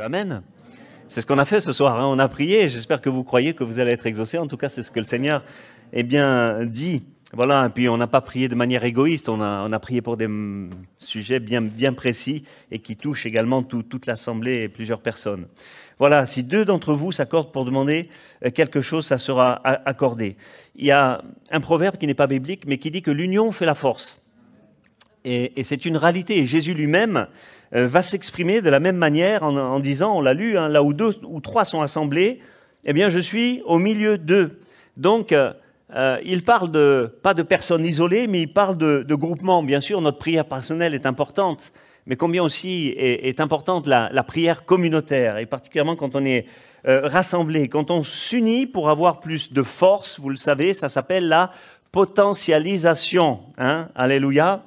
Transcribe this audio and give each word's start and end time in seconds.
Amen. 0.00 0.42
C'est 1.08 1.20
ce 1.20 1.26
qu'on 1.26 1.38
a 1.38 1.44
fait 1.44 1.60
ce 1.60 1.72
soir. 1.72 1.98
Hein. 1.98 2.06
On 2.06 2.18
a 2.18 2.28
prié. 2.28 2.68
J'espère 2.68 3.00
que 3.00 3.08
vous 3.08 3.24
croyez 3.24 3.54
que 3.54 3.64
vous 3.64 3.78
allez 3.78 3.92
être 3.92 4.06
exaucés. 4.06 4.38
En 4.38 4.46
tout 4.46 4.56
cas, 4.56 4.68
c'est 4.68 4.82
ce 4.82 4.90
que 4.90 4.98
le 4.98 5.04
Seigneur 5.04 5.42
est 5.92 6.02
bien 6.02 6.64
dit. 6.64 7.02
Voilà. 7.32 7.66
Et 7.66 7.68
puis, 7.70 7.88
on 7.88 7.96
n'a 7.96 8.06
pas 8.06 8.20
prié 8.20 8.48
de 8.48 8.54
manière 8.54 8.84
égoïste. 8.84 9.28
On 9.28 9.40
a, 9.40 9.66
on 9.66 9.72
a 9.72 9.78
prié 9.80 10.02
pour 10.02 10.16
des 10.16 10.28
sujets 10.98 11.40
bien, 11.40 11.62
bien 11.62 11.92
précis 11.92 12.44
et 12.70 12.78
qui 12.78 12.96
touchent 12.96 13.26
également 13.26 13.62
toute 13.62 14.06
l'assemblée 14.06 14.62
et 14.62 14.68
plusieurs 14.68 15.00
personnes. 15.00 15.46
Voilà. 15.98 16.26
Si 16.26 16.44
deux 16.44 16.64
d'entre 16.64 16.92
vous 16.92 17.10
s'accordent 17.10 17.52
pour 17.52 17.64
demander 17.64 18.08
euh, 18.44 18.50
quelque 18.50 18.82
chose, 18.82 19.06
ça 19.06 19.18
sera 19.18 19.54
accordé. 19.64 20.36
Il 20.76 20.86
y 20.86 20.92
a 20.92 21.22
un 21.50 21.60
proverbe 21.60 21.96
qui 21.96 22.06
n'est 22.06 22.14
pas 22.14 22.26
biblique, 22.26 22.64
mais 22.66 22.78
qui 22.78 22.90
dit 22.90 23.02
que 23.02 23.10
l'union 23.10 23.50
fait 23.52 23.66
la 23.66 23.74
force. 23.74 24.24
Et, 25.24 25.62
c'est 25.64 25.84
une 25.84 25.96
réalité. 25.96 26.38
Et 26.38 26.46
Jésus 26.46 26.74
lui-même 26.74 27.26
va 27.72 28.02
s'exprimer 28.02 28.60
de 28.60 28.70
la 28.70 28.80
même 28.80 28.96
manière 28.96 29.42
en, 29.42 29.80
disant, 29.80 30.16
on 30.16 30.20
l'a 30.20 30.34
lu, 30.34 30.56
hein, 30.56 30.68
là 30.68 30.82
où 30.82 30.92
deux 30.92 31.18
ou 31.24 31.40
trois 31.40 31.64
sont 31.64 31.82
assemblés, 31.82 32.40
eh 32.84 32.92
bien 32.92 33.08
je 33.08 33.18
suis 33.18 33.62
au 33.66 33.78
milieu 33.78 34.18
d'eux. 34.18 34.60
Donc 34.96 35.32
euh, 35.32 35.52
euh, 35.94 36.18
il 36.24 36.44
parle 36.44 36.70
de, 36.70 37.12
pas 37.22 37.34
de 37.34 37.42
personnes 37.42 37.84
isolées, 37.84 38.26
mais 38.26 38.42
il 38.42 38.52
parle 38.52 38.76
de, 38.76 39.04
de 39.06 39.14
groupements. 39.14 39.62
Bien 39.62 39.80
sûr, 39.80 40.00
notre 40.00 40.18
prière 40.18 40.46
personnelle 40.46 40.94
est 40.94 41.06
importante, 41.06 41.72
mais 42.06 42.16
combien 42.16 42.42
aussi 42.42 42.94
est, 42.96 43.40
importante 43.40 43.86
la, 43.86 44.22
prière 44.22 44.64
communautaire, 44.64 45.38
et 45.38 45.46
particulièrement 45.46 45.96
quand 45.96 46.16
on 46.16 46.24
est 46.24 46.46
rassemblé, 46.84 47.68
quand 47.68 47.90
on 47.90 48.02
s'unit 48.02 48.66
pour 48.66 48.88
avoir 48.88 49.20
plus 49.20 49.52
de 49.52 49.62
force, 49.62 50.18
vous 50.18 50.30
le 50.30 50.36
savez, 50.36 50.72
ça 50.72 50.88
s'appelle 50.88 51.28
la 51.28 51.50
potentialisation. 51.92 53.40
Hein 53.58 53.88
Alléluia. 53.94 54.62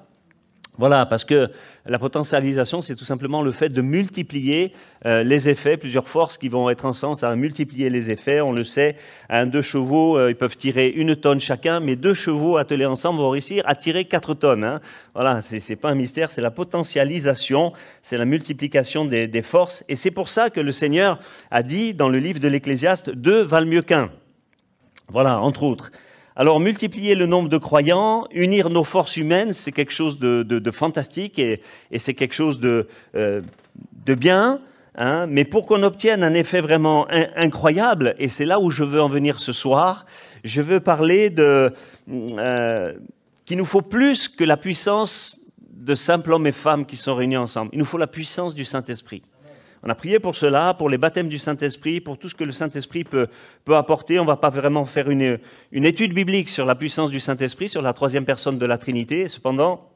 Voilà, 0.77 1.05
parce 1.05 1.26
que 1.26 1.50
la 1.86 2.00
potentialisation, 2.00 2.82
c'est 2.82 2.96
tout 2.96 3.04
simplement 3.04 3.41
le 3.41 3.52
fait 3.52 3.70
de 3.70 3.82
multiplier 3.82 4.74
euh, 5.05 5.22
les 5.22 5.50
effets, 5.50 5.76
plusieurs 5.76 6.08
forces 6.08 6.38
qui 6.38 6.48
vont 6.48 6.70
être 6.70 6.86
ensemble, 6.86 7.18
ça 7.18 7.30
va 7.30 7.36
multiplier 7.36 7.90
les 7.90 8.10
effets. 8.10 8.40
On 8.40 8.54
le 8.54 8.63
sait, 8.63 8.96
deux 9.48 9.62
chevaux, 9.62 10.18
euh, 10.18 10.30
ils 10.30 10.36
peuvent 10.36 10.55
tirer 10.55 10.88
une 10.88 11.18
tonne 11.18 11.41
chacun, 11.41 11.82
mais 11.82 11.98
deux 11.98 12.13
chevaux 12.13 12.55
attelés 12.55 12.86
ensemble 12.86 13.20
vont 13.20 13.32
réussir 13.32 13.63
à 13.68 13.76
tirer 13.76 14.05
quatre 14.05 14.34
tonnes. 14.34 14.63
Hein. 14.63 14.80
Voilà, 15.13 15.41
c'est 15.41 15.70
n'est 15.70 15.76
pas 15.76 15.90
un 15.90 15.96
mystère, 15.96 16.32
c'est 16.32 16.41
la 16.41 16.52
potentialisation, 16.52 17.74
c'est 18.02 18.18
la 18.18 18.26
multiplication 18.26 19.04
des, 19.04 19.28
des 19.28 19.41
forces. 19.41 19.84
Et 19.90 19.98
c'est 19.98 20.12
pour 20.12 20.30
ça 20.30 20.50
que 20.50 20.62
le 20.62 20.72
Seigneur 20.72 21.20
a 21.52 21.63
dit 21.63 21.94
dans 21.94 22.08
le 22.08 22.20
livre 22.20 22.40
de 22.40 22.48
l'Ecclésiaste, 22.48 23.10
deux 23.10 23.41
valent 23.41 23.68
mieux 23.68 23.82
qu'un. 23.82 24.10
Voilà, 25.10 25.41
entre 25.41 25.63
autres. 25.63 25.91
Alors 26.35 26.60
multiplier 26.60 27.15
le 27.15 27.26
nombre 27.26 27.49
de 27.49 27.57
croyants, 27.57 28.26
unir 28.32 28.70
nos 28.70 28.84
forces 28.84 29.18
humaines, 29.18 29.51
c'est 29.54 29.71
quelque 29.71 29.91
chose 29.91 30.18
de, 30.18 30.71
fantastique 30.71 31.40
et, 31.40 31.62
c'est 31.98 32.13
quelque 32.13 32.34
chose 32.34 32.60
de, 32.60 32.88
euh, 33.15 33.41
bien. 34.05 34.62
Hein. 34.96 35.26
mais 35.27 35.46
pour 35.46 35.68
qu'on 35.68 35.84
obtienne 35.84 36.21
un 36.21 36.34
effet 36.34 36.60
vraiment 36.60 37.07
incroyable, 37.38 38.13
et 38.20 38.27
c'est 38.27 38.46
là 38.46 38.60
où 38.60 38.70
je 38.70 38.84
veux 38.84 39.01
en 39.01 39.07
venir 39.07 39.40
ce 39.40 39.54
soir, 39.54 40.05
je 40.43 40.62
veux 40.62 40.79
parler 40.79 41.29
de 41.29 41.73
euh, 42.10 42.93
qu'il 43.45 43.57
nous 43.57 43.66
faut 43.66 43.82
plus 43.82 44.27
que 44.27 44.43
la 44.43 44.57
puissance 44.57 45.40
de 45.71 45.95
simples 45.95 46.34
hommes 46.34 46.48
et 46.48 46.51
femmes 46.51 46.85
qui 46.85 46.95
sont 46.95 47.16
réunis 47.16 47.38
ensemble. 47.38 47.71
Il 47.73 47.79
nous 47.79 47.85
faut 47.85 47.98
la 47.98 48.07
puissance 48.07 48.54
du 48.54 48.66
Saint-Esprit. 48.66 49.23
On 49.84 49.90
a 49.90 49.96
prié 49.96 50.20
pour 50.20 50.35
cela, 50.35 50.76
pour 50.76 50.90
les 50.90 50.98
baptêmes 50.98 51.27
du 51.27 51.40
Saint-Esprit, 51.40 52.01
pour 52.01 52.18
tout 52.18 52.29
ce 52.29 52.35
que 52.35 52.43
le 52.43 52.51
Saint-Esprit 52.51 53.04
peut, 53.04 53.27
peut 53.65 53.76
apporter. 53.76 54.20
On 54.20 54.23
ne 54.23 54.27
va 54.27 54.38
pas 54.38 54.51
vraiment 54.51 54.85
faire 54.85 55.10
une, 55.10 55.40
étude 55.71 56.13
biblique 56.13 56.49
sur 56.49 56.65
la 56.65 56.76
puissance 56.76 57.10
du 57.10 57.20
Saint-Esprit, 57.20 57.68
sur 57.68 57.82
la 57.82 57.93
troisième 57.93 58.26
personne 58.26 58.60
de 58.60 58.65
la 58.65 58.77
Trinité. 58.77 59.27
Cependant, 59.27 59.90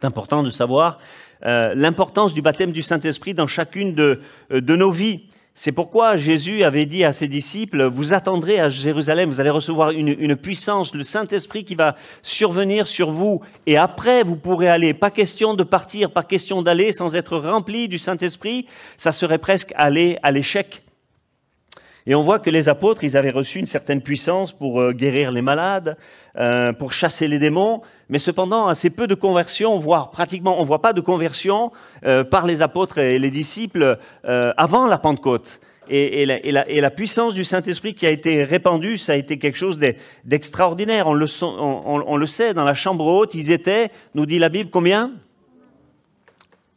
c'est 0.00 0.06
important 0.06 0.44
de 0.44 0.50
savoir 0.50 0.98
euh, 1.44 1.74
l'importance 1.74 2.32
du 2.32 2.42
baptême 2.42 2.70
du 2.70 2.82
Saint-Esprit 2.82 3.34
dans 3.34 3.48
chacune 3.48 3.94
de, 3.94 4.20
de 4.50 4.76
nos 4.76 4.92
vies. 4.92 5.28
C'est 5.60 5.72
pourquoi 5.72 6.16
Jésus 6.18 6.62
avait 6.62 6.86
dit 6.86 7.02
à 7.02 7.10
ses 7.10 7.26
disciples, 7.26 7.82
vous 7.82 8.14
attendrez 8.14 8.60
à 8.60 8.68
Jérusalem, 8.68 9.28
vous 9.28 9.40
allez 9.40 9.50
recevoir 9.50 9.90
une, 9.90 10.36
puissance, 10.36 10.94
le 10.94 11.02
Saint-Esprit 11.02 11.64
qui 11.64 11.74
va 11.74 11.96
survenir 12.22 12.86
sur 12.86 13.10
vous, 13.10 13.42
et 13.66 13.76
après 13.76 14.22
vous 14.22 14.36
pourrez 14.36 14.68
aller. 14.68 14.94
Pas 14.94 15.10
question 15.10 15.54
de 15.54 15.64
partir, 15.64 16.12
pas 16.12 16.22
question 16.22 16.62
d'aller 16.62 16.92
sans 16.92 17.16
être 17.16 17.36
rempli 17.36 17.88
du 17.88 17.98
Saint-Esprit, 17.98 18.66
ça 18.96 19.10
serait 19.10 19.38
presque 19.38 19.72
aller 19.74 20.16
à 20.22 20.30
l'échec. 20.30 20.84
Et 22.06 22.14
on 22.14 22.22
voit 22.22 22.38
que 22.38 22.50
les 22.50 22.68
apôtres, 22.68 23.02
ils 23.02 23.16
avaient 23.16 23.32
reçu 23.32 23.58
une 23.58 23.66
certaine 23.66 24.00
puissance 24.00 24.52
pour 24.52 24.80
euh, 24.80 24.92
guérir 24.92 25.32
les 25.32 25.42
malades, 25.42 25.96
euh, 26.36 26.72
pour 26.72 26.92
chasser 26.92 27.26
les 27.26 27.40
démons, 27.40 27.82
mais 28.08 28.18
cependant 28.18 28.66
assez 28.66 28.90
peu 28.90 29.06
de 29.06 29.14
conversion, 29.14 29.78
voire 29.78 30.10
pratiquement 30.10 30.58
on 30.58 30.62
ne 30.62 30.66
voit 30.66 30.82
pas 30.82 30.92
de 30.92 31.00
conversion 31.00 31.72
euh, 32.04 32.24
par 32.24 32.46
les 32.46 32.62
apôtres 32.62 32.98
et 32.98 33.18
les 33.18 33.30
disciples 33.30 33.98
avant 34.56 34.86
la 34.86 34.98
Pentecôte. 34.98 35.60
Et, 35.90 36.26
la, 36.26 36.90
puissance 36.90 37.32
du 37.32 37.44
Saint-Esprit 37.44 37.94
qui 37.94 38.06
a 38.06 38.10
été 38.10 38.44
répandue, 38.44 38.98
ça 38.98 39.12
a 39.12 39.16
été 39.16 39.38
quelque 39.38 39.56
chose 39.56 39.78
d'extraordinaire. 40.24 41.06
On 41.06 41.14
le 41.14 42.26
sait, 42.26 42.52
dans 42.52 42.64
la 42.64 42.74
chambre 42.74 43.06
haute, 43.06 43.34
ils 43.34 43.50
étaient, 43.50 43.90
nous 44.14 44.26
dit 44.26 44.38
la 44.38 44.50
Bible, 44.50 44.70
combien? 44.70 45.12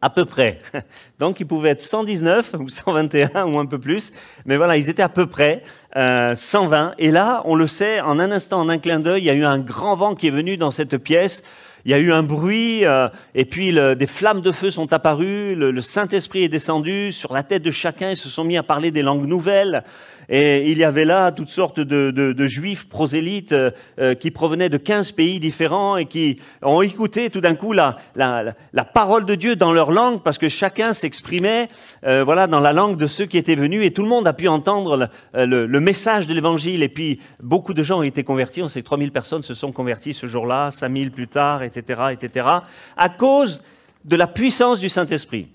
À 0.02 0.10
peu 0.10 0.26
près. 0.26 0.60
Donc 1.20 1.40
ils 1.40 1.46
pouvaient 1.46 1.70
être 1.70 1.82
119 1.82 2.56
ou 2.60 2.70
121 2.70 3.46
ou 3.46 3.60
un 3.60 3.66
peu 3.66 3.80
plus, 3.80 4.12
mais 4.46 4.58
voilà, 4.58 4.78
ils 4.78 4.90
étaient 4.90 5.04
à 5.04 5.10
peu 5.10 5.28
près 5.28 5.64
euh, 5.96 6.36
120. 6.36 6.96
Et 6.98 7.12
là, 7.12 7.42
on 7.46 7.56
le 7.56 7.68
sait, 7.68 8.02
en 8.02 8.20
un 8.20 8.32
instant, 8.32 8.60
en 8.60 8.70
un 8.70 8.78
clin 8.78 9.00
d'œil, 9.00 9.22
il 9.22 9.26
y 9.26 9.30
a 9.30 9.36
eu 9.36 9.46
un 9.46 9.60
grand 9.60 9.96
vent 9.96 10.16
qui 10.16 10.28
est 10.28 10.32
venu 10.32 10.58
dans 10.58 10.72
cette 10.72 10.98
pièce. 10.98 11.44
Il 11.84 11.92
y 11.92 11.96
a 11.96 12.00
eu 12.00 12.12
un 12.12 12.22
bruit, 12.22 12.86
euh, 12.86 13.08
et 13.34 13.46
puis 13.46 13.74
des 13.74 14.08
flammes 14.08 14.42
de 14.42 14.52
feu 14.52 14.70
sont 14.70 14.94
apparues, 14.94 15.56
le, 15.56 15.82
Saint-Esprit 15.82 16.44
est 16.44 16.50
descendu 16.50 17.12
sur 17.12 17.34
la 17.34 17.42
tête 17.42 17.64
de 17.64 17.72
chacun, 17.72 18.12
ils 18.12 18.18
se 18.18 18.30
sont 18.30 18.44
mis 18.44 18.56
à 18.56 18.62
parler 18.62 18.92
des 18.92 19.02
langues 19.02 19.26
nouvelles. 19.26 19.84
Et 20.34 20.72
il 20.72 20.78
y 20.78 20.86
avait 20.86 21.04
là 21.04 21.34
toutes 21.34 21.50
sortes 21.50 21.82
de, 21.82 22.48
juifs 22.48 22.88
prosélytes 22.88 23.52
euh, 23.52 23.72
euh, 24.00 24.14
qui 24.14 24.32
provenaient 24.32 24.70
de 24.70 24.78
15 24.78 25.12
pays 25.12 25.42
différents 25.42 25.98
et 25.98 26.06
qui 26.06 26.40
ont 26.62 26.82
écouté 26.82 27.30
tout 27.30 27.42
d'un 27.42 27.54
coup 27.54 27.74
la, 27.74 27.98
la, 28.16 28.86
parole 28.86 29.26
de 29.26 29.36
Dieu 29.36 29.58
dans 29.58 29.74
leur 29.74 29.92
langue 29.92 30.24
parce 30.24 30.38
que 30.38 30.48
chacun 30.48 30.94
s'exprimait 30.94 31.68
euh, 32.06 32.24
voilà, 32.24 32.48
dans 32.48 32.62
la 32.62 32.72
langue 32.72 32.98
de 32.98 33.08
ceux 33.08 33.26
qui 33.26 33.38
étaient 33.38 33.56
venus 33.56 33.86
et 33.86 33.92
tout 33.92 34.04
le 34.04 34.08
monde 34.08 34.26
a 34.26 34.32
pu 34.32 34.48
entendre 34.48 35.10
le, 35.34 35.66
le 35.66 35.80
message 35.82 36.28
de 36.28 36.34
l'évangile. 36.34 36.82
Et 36.82 36.90
puis 36.90 37.20
beaucoup 37.42 37.74
de 37.74 37.84
gens 37.84 38.00
ont 38.00 38.04
été 38.04 38.24
convertis. 38.24 38.64
On 38.64 38.70
sait 38.70 38.80
que 38.80 38.86
3000 38.86 39.12
personnes 39.12 39.44
se 39.44 39.54
sont 39.54 39.74
converties 39.74 40.14
ce 40.14 40.28
jour-là, 40.28 40.72
5000 40.72 41.12
plus 41.12 41.28
tard, 41.28 41.62
etc., 41.62 42.04
etc., 42.14 42.48
à 42.96 43.10
cause 43.10 43.62
de 44.06 44.16
la 44.16 44.28
puissance 44.28 44.80
du 44.80 44.88
Saint-Esprit. 44.88 45.50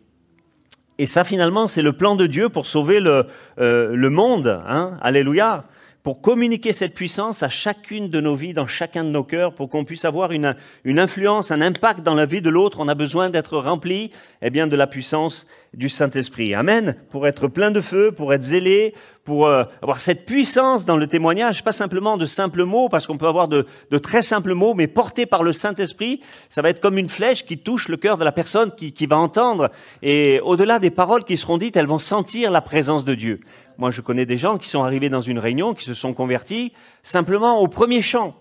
Et 0.99 1.07
ça, 1.07 1.25
finalement, 1.25 1.67
c'est 1.67 1.83
le 1.83 1.93
plan 1.93 2.17
de 2.17 2.27
Dieu 2.27 2.49
pour 2.49 2.67
sauver 2.67 3.01
le, 3.01 3.27
euh, 3.59 3.95
le 3.95 4.11
monde. 4.11 4.61
Hein 4.67 4.99
Alléluia. 5.03 5.65
Pour 6.03 6.23
communiquer 6.23 6.73
cette 6.73 6.95
puissance 6.95 7.43
à 7.43 7.49
chacune 7.49 8.09
de 8.09 8.21
nos 8.21 8.37
vies, 8.37 8.53
dans 8.53 8.69
chacun 8.69 9.03
de 9.03 9.11
nos 9.11 9.25
cœurs, 9.25 9.53
pour 9.55 9.69
qu'on 9.69 9.85
puisse 9.85 10.05
avoir 10.05 10.31
une, 10.31 10.55
une, 10.85 11.01
influence, 11.01 11.51
un 11.51 11.61
impact 11.61 12.05
dans 12.05 12.15
la 12.15 12.27
vie 12.27 12.41
de 12.41 12.49
l'autre, 12.49 12.79
on 12.79 12.87
a 12.87 12.95
besoin 12.95 13.29
d'être 13.29 13.59
rempli 13.59 14.13
eh 14.41 14.51
bien, 14.51 14.69
de 14.69 14.77
la 14.77 14.87
puissance 14.87 15.49
du 15.75 15.89
Saint-Esprit. 15.89 16.55
Amen. 16.55 16.97
Pour 17.11 17.27
être 17.27 17.49
plein 17.49 17.71
de 17.71 17.81
feu, 17.81 18.13
pour 18.13 18.33
être 18.33 18.43
zélé, 18.43 18.95
pour 19.25 19.47
euh, 19.47 19.65
avoir 19.83 20.01
cette 20.01 20.25
puissance 20.25 20.85
dans 20.85 20.97
le 20.97 21.07
témoignage, 21.07 21.65
pas 21.65 21.73
simplement 21.73 22.17
de 22.17 22.25
simples 22.25 22.65
mots, 22.65 22.89
parce 22.89 23.07
qu'on 23.07 23.19
peut 23.19 23.27
avoir 23.27 23.49
de, 23.49 23.67
très 24.03 24.23
simples 24.23 24.55
mots, 24.55 24.75
mais 24.75 24.87
portés 24.87 25.27
par 25.27 25.43
le 25.43 25.53
Saint-Esprit, 25.53 26.21
ça 26.49 26.63
va 26.63 26.71
être 26.71 26.81
comme 26.81 26.97
une 26.97 27.09
flèche 27.09 27.45
qui 27.45 27.59
touche 27.59 27.89
le 27.89 27.97
cœur 27.97 28.17
de 28.17 28.25
la 28.25 28.33
personne 28.33 28.73
qui, 28.75 28.93
qui 28.93 29.07
va 29.07 29.19
entendre. 29.19 29.71
Et 30.03 30.41
au-delà 30.41 30.79
des 30.79 30.91
paroles 30.91 31.25
qui 31.25 31.37
seront 31.37 31.59
dites, 31.59 31.77
elles 31.77 31.87
vont 31.87 31.99
sentir 31.99 32.51
la 32.51 32.61
présence 32.61 33.05
de 33.05 33.15
Dieu. 33.15 33.41
Moi, 33.79 33.91
je 33.91 34.01
connais 34.01 34.27
des 34.27 34.39
gens 34.39 34.59
qui 34.59 34.69
sont 34.69 34.83
arrivés 34.83 35.11
dans 35.11 35.21
une 35.21 35.39
réunion, 35.39 35.75
qui 35.75 35.85
se 35.85 35.95
sont 35.95 36.15
convertis 36.15 36.73
simplement 37.03 37.61
au 37.61 37.69
premier 37.69 38.01
chant. 38.01 38.35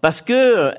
Parce 0.00 0.20
que 0.20 0.32
euh, 0.32 0.72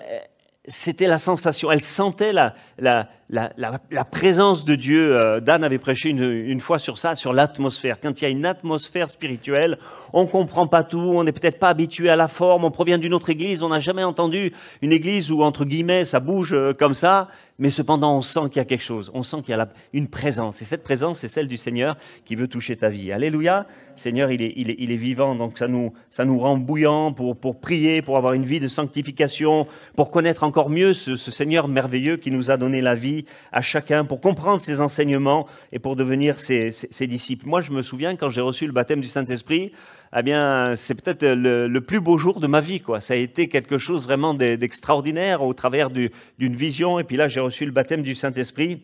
c'était 0.68 1.07
la 1.07 1.19
sensation, 1.19 1.71
elle 1.71 1.81
sentait 1.81 2.33
la, 2.33 2.56
la, 2.80 4.04
présence 4.12 4.66
de 4.66 4.75
Dieu. 4.75 5.16
Euh, 5.16 5.39
Dan 5.39 5.63
avait 5.63 5.77
prêché 5.77 6.10
une, 6.10 6.60
fois 6.60 6.80
sur 6.80 6.98
ça, 6.98 7.16
sur 7.16 7.33
l'atmosphère. 7.33 8.00
Quand 8.01 8.22
il 8.22 8.24
y 8.24 8.27
a 8.27 8.30
une 8.30 8.45
atmosphère 8.45 9.10
spirituelle, 9.10 9.77
on 10.13 10.25
comprend 10.25 10.68
pas 10.68 10.83
tout, 10.83 11.00
on 11.00 11.24
n'est 11.24 11.31
peut-être 11.31 11.60
pas 11.60 11.69
habitué 11.69 12.10
à 12.10 12.16
la 12.16 12.27
forme, 12.27 12.66
on 12.66 12.72
provient 12.72 12.98
d'une 12.98 13.13
autre 13.13 13.30
église, 13.30 13.63
on 13.63 13.69
n'a 13.69 13.80
jamais 13.80 14.04
entendu 14.04 14.54
une 14.81 14.92
église 14.92 15.31
où, 15.31 15.44
entre 15.44 15.66
guillemets, 15.66 16.06
ça 16.06 16.19
bouge 16.19 16.54
euh, 16.54 16.74
comme 16.74 16.94
ça, 16.94 17.30
mais 17.57 17.69
cependant, 17.69 18.18
on 18.18 18.22
sent 18.22 18.50
qu'il 18.50 18.57
y 18.57 18.60
a 18.60 18.66
quelque 18.66 18.83
chose, 18.83 19.12
on 19.13 19.24
sent 19.24 19.38
qu'il 19.38 19.56
y 19.56 19.57
a 19.57 19.68
une 19.94 20.10
présence. 20.10 20.62
Et 20.62 20.66
cette 20.66 20.83
présence, 20.83 21.19
c'est 21.19 21.30
celle 21.30 21.48
du 21.48 21.57
Seigneur 21.57 21.95
qui 22.25 22.36
veut 22.36 22.50
toucher 22.50 22.75
ta 22.75 22.89
vie. 22.89 23.13
Alléluia. 23.13 23.66
Seigneur, 23.95 24.30
il 24.30 24.42
est, 24.42 24.95
vivant, 24.98 25.36
donc 25.36 25.57
ça 25.57 25.68
nous, 25.68 26.39
rend 26.39 26.57
bouillants 26.57 27.13
pour, 27.13 27.38
pour 27.38 27.62
prier, 27.62 28.01
pour 28.01 28.18
avoir 28.18 28.33
une 28.33 28.44
vie 28.44 28.60
de 28.60 28.68
sanctification, 28.68 29.68
pour 29.95 30.12
connaître 30.12 30.44
encore 30.44 30.69
mieux 30.69 30.94
ce, 30.94 31.16
ce 31.16 31.31
Seigneur 31.31 31.69
merveilleux 31.69 32.18
qui 32.18 32.30
nous 32.30 32.51
a 32.51 32.57
donné 32.57 32.64
la 32.69 32.95
vie 32.95 33.25
à 33.51 33.62
chacun, 33.62 34.06
pour 34.06 34.21
comprendre 34.21 34.62
ses 34.62 34.81
enseignements 34.81 35.47
et 35.71 35.79
pour 35.79 35.95
devenir 35.95 36.39
ses, 36.39 36.71
disciples. 37.01 37.47
Moi, 37.47 37.62
je 37.62 37.71
me 37.71 37.81
souviens 37.81 38.15
quand 38.15 38.29
j'ai 38.29 38.41
reçu 38.41 38.65
le 38.65 38.73
baptême 38.73 39.01
du 39.01 39.07
Saint-Esprit, 39.07 39.71
eh 40.17 40.23
bien, 40.23 40.75
c'est 40.75 41.01
peut-être 41.01 41.25
le, 41.25 41.79
plus 41.79 42.00
beau 42.00 42.17
jour 42.17 42.39
de 42.39 42.47
ma 42.47 42.62
vie. 42.62 42.79
Quoi. 42.79 43.01
Ça 43.01 43.13
a 43.13 43.17
été 43.17 43.47
quelque 43.50 43.77
chose 43.77 44.06
vraiment 44.06 44.33
d'extraordinaire 44.33 45.41
au 45.41 45.53
travers 45.53 45.89
d'une 45.89 46.56
vision. 46.56 47.00
Et 47.00 47.03
puis 47.03 47.17
là, 47.17 47.27
j'ai 47.27 47.41
reçu 47.41 47.65
le 47.65 47.71
baptême 47.71 48.01
du 48.01 48.15
Saint-Esprit. 48.15 48.81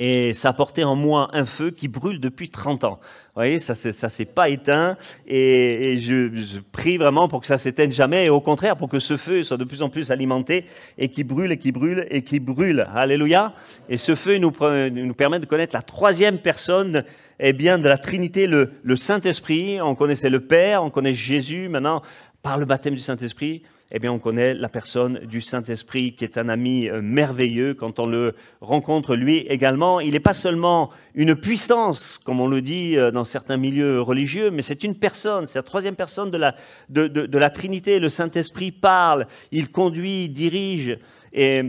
Et 0.00 0.32
ça 0.32 0.50
a 0.50 0.52
porté 0.52 0.84
en 0.84 0.94
moi 0.94 1.28
un 1.32 1.44
feu 1.44 1.72
qui 1.72 1.88
brûle 1.88 2.20
depuis 2.20 2.50
30 2.50 2.84
ans. 2.84 3.00
Vous 3.00 3.34
voyez, 3.34 3.58
ça 3.58 3.72
ne 3.72 3.92
s'est 3.92 4.24
pas 4.26 4.48
éteint. 4.48 4.96
Et, 5.26 5.98
je, 5.98 6.60
prie 6.70 6.98
vraiment 6.98 7.26
pour 7.26 7.40
que 7.40 7.48
ça 7.48 7.58
s'éteigne 7.58 7.90
jamais. 7.90 8.26
Et 8.26 8.30
au 8.30 8.40
contraire, 8.40 8.76
pour 8.76 8.88
que 8.88 9.00
ce 9.00 9.16
feu 9.16 9.42
soit 9.42 9.56
de 9.56 9.64
plus 9.64 9.82
en 9.82 9.88
plus 9.88 10.12
alimenté 10.12 10.66
et 10.98 11.08
qui 11.08 11.24
brûle 11.24 11.50
et 11.50 11.58
qui 11.58 11.72
brûle 11.72 12.06
et 12.10 12.22
qui 12.22 12.38
brûle. 12.38 12.86
Alléluia. 12.94 13.54
Et 13.88 13.96
ce 13.96 14.14
feu 14.14 14.38
nous, 14.38 14.52
permet 14.52 15.40
de 15.40 15.46
connaître 15.46 15.74
la 15.74 15.82
troisième 15.82 16.38
personne 16.38 17.04
eh 17.40 17.52
bien, 17.52 17.78
de 17.78 17.88
la 17.88 17.98
Trinité, 17.98 18.46
le, 18.46 18.74
le 18.84 18.94
Saint-Esprit. 18.94 19.80
On 19.80 19.96
connaissait 19.96 20.30
le 20.30 20.40
Père, 20.40 20.84
on 20.84 20.90
connaît 20.90 21.14
Jésus. 21.14 21.68
Maintenant, 21.68 22.02
par 22.42 22.56
le 22.56 22.66
baptême 22.66 22.94
du 22.94 23.00
Saint-Esprit, 23.00 23.62
eh 23.90 23.98
bien, 23.98 24.12
on 24.12 24.18
connaît 24.18 24.52
la 24.52 24.68
personne 24.68 25.20
du 25.20 25.40
Saint-Esprit 25.40 26.12
qui 26.12 26.24
est 26.24 26.36
un 26.36 26.50
ami 26.50 26.88
euh, 26.88 27.00
merveilleux 27.00 27.72
quand 27.72 27.98
on 27.98 28.06
le 28.06 28.34
rencontre 28.60 29.16
lui 29.16 29.38
également. 29.48 29.98
Il 30.00 30.12
n'est 30.12 30.20
pas 30.20 30.34
seulement 30.34 30.90
une 31.14 31.34
puissance, 31.34 32.18
comme 32.18 32.38
on 32.38 32.48
le 32.48 32.60
dit 32.60 32.98
euh, 32.98 33.10
dans 33.10 33.24
certains 33.24 33.56
milieux 33.56 34.02
religieux, 34.02 34.50
mais 34.50 34.60
c'est 34.60 34.84
une 34.84 34.94
personne, 34.94 35.46
c'est 35.46 35.58
la 35.58 35.62
troisième 35.62 35.96
personne 35.96 36.30
de 36.30 36.36
la, 36.36 36.54
de, 36.90 37.38
la 37.38 37.48
Trinité. 37.48 37.98
Le 37.98 38.10
Saint-Esprit 38.10 38.72
parle, 38.72 39.26
il 39.52 39.70
conduit, 39.70 40.28
dirige. 40.28 40.98
Et 41.32 41.62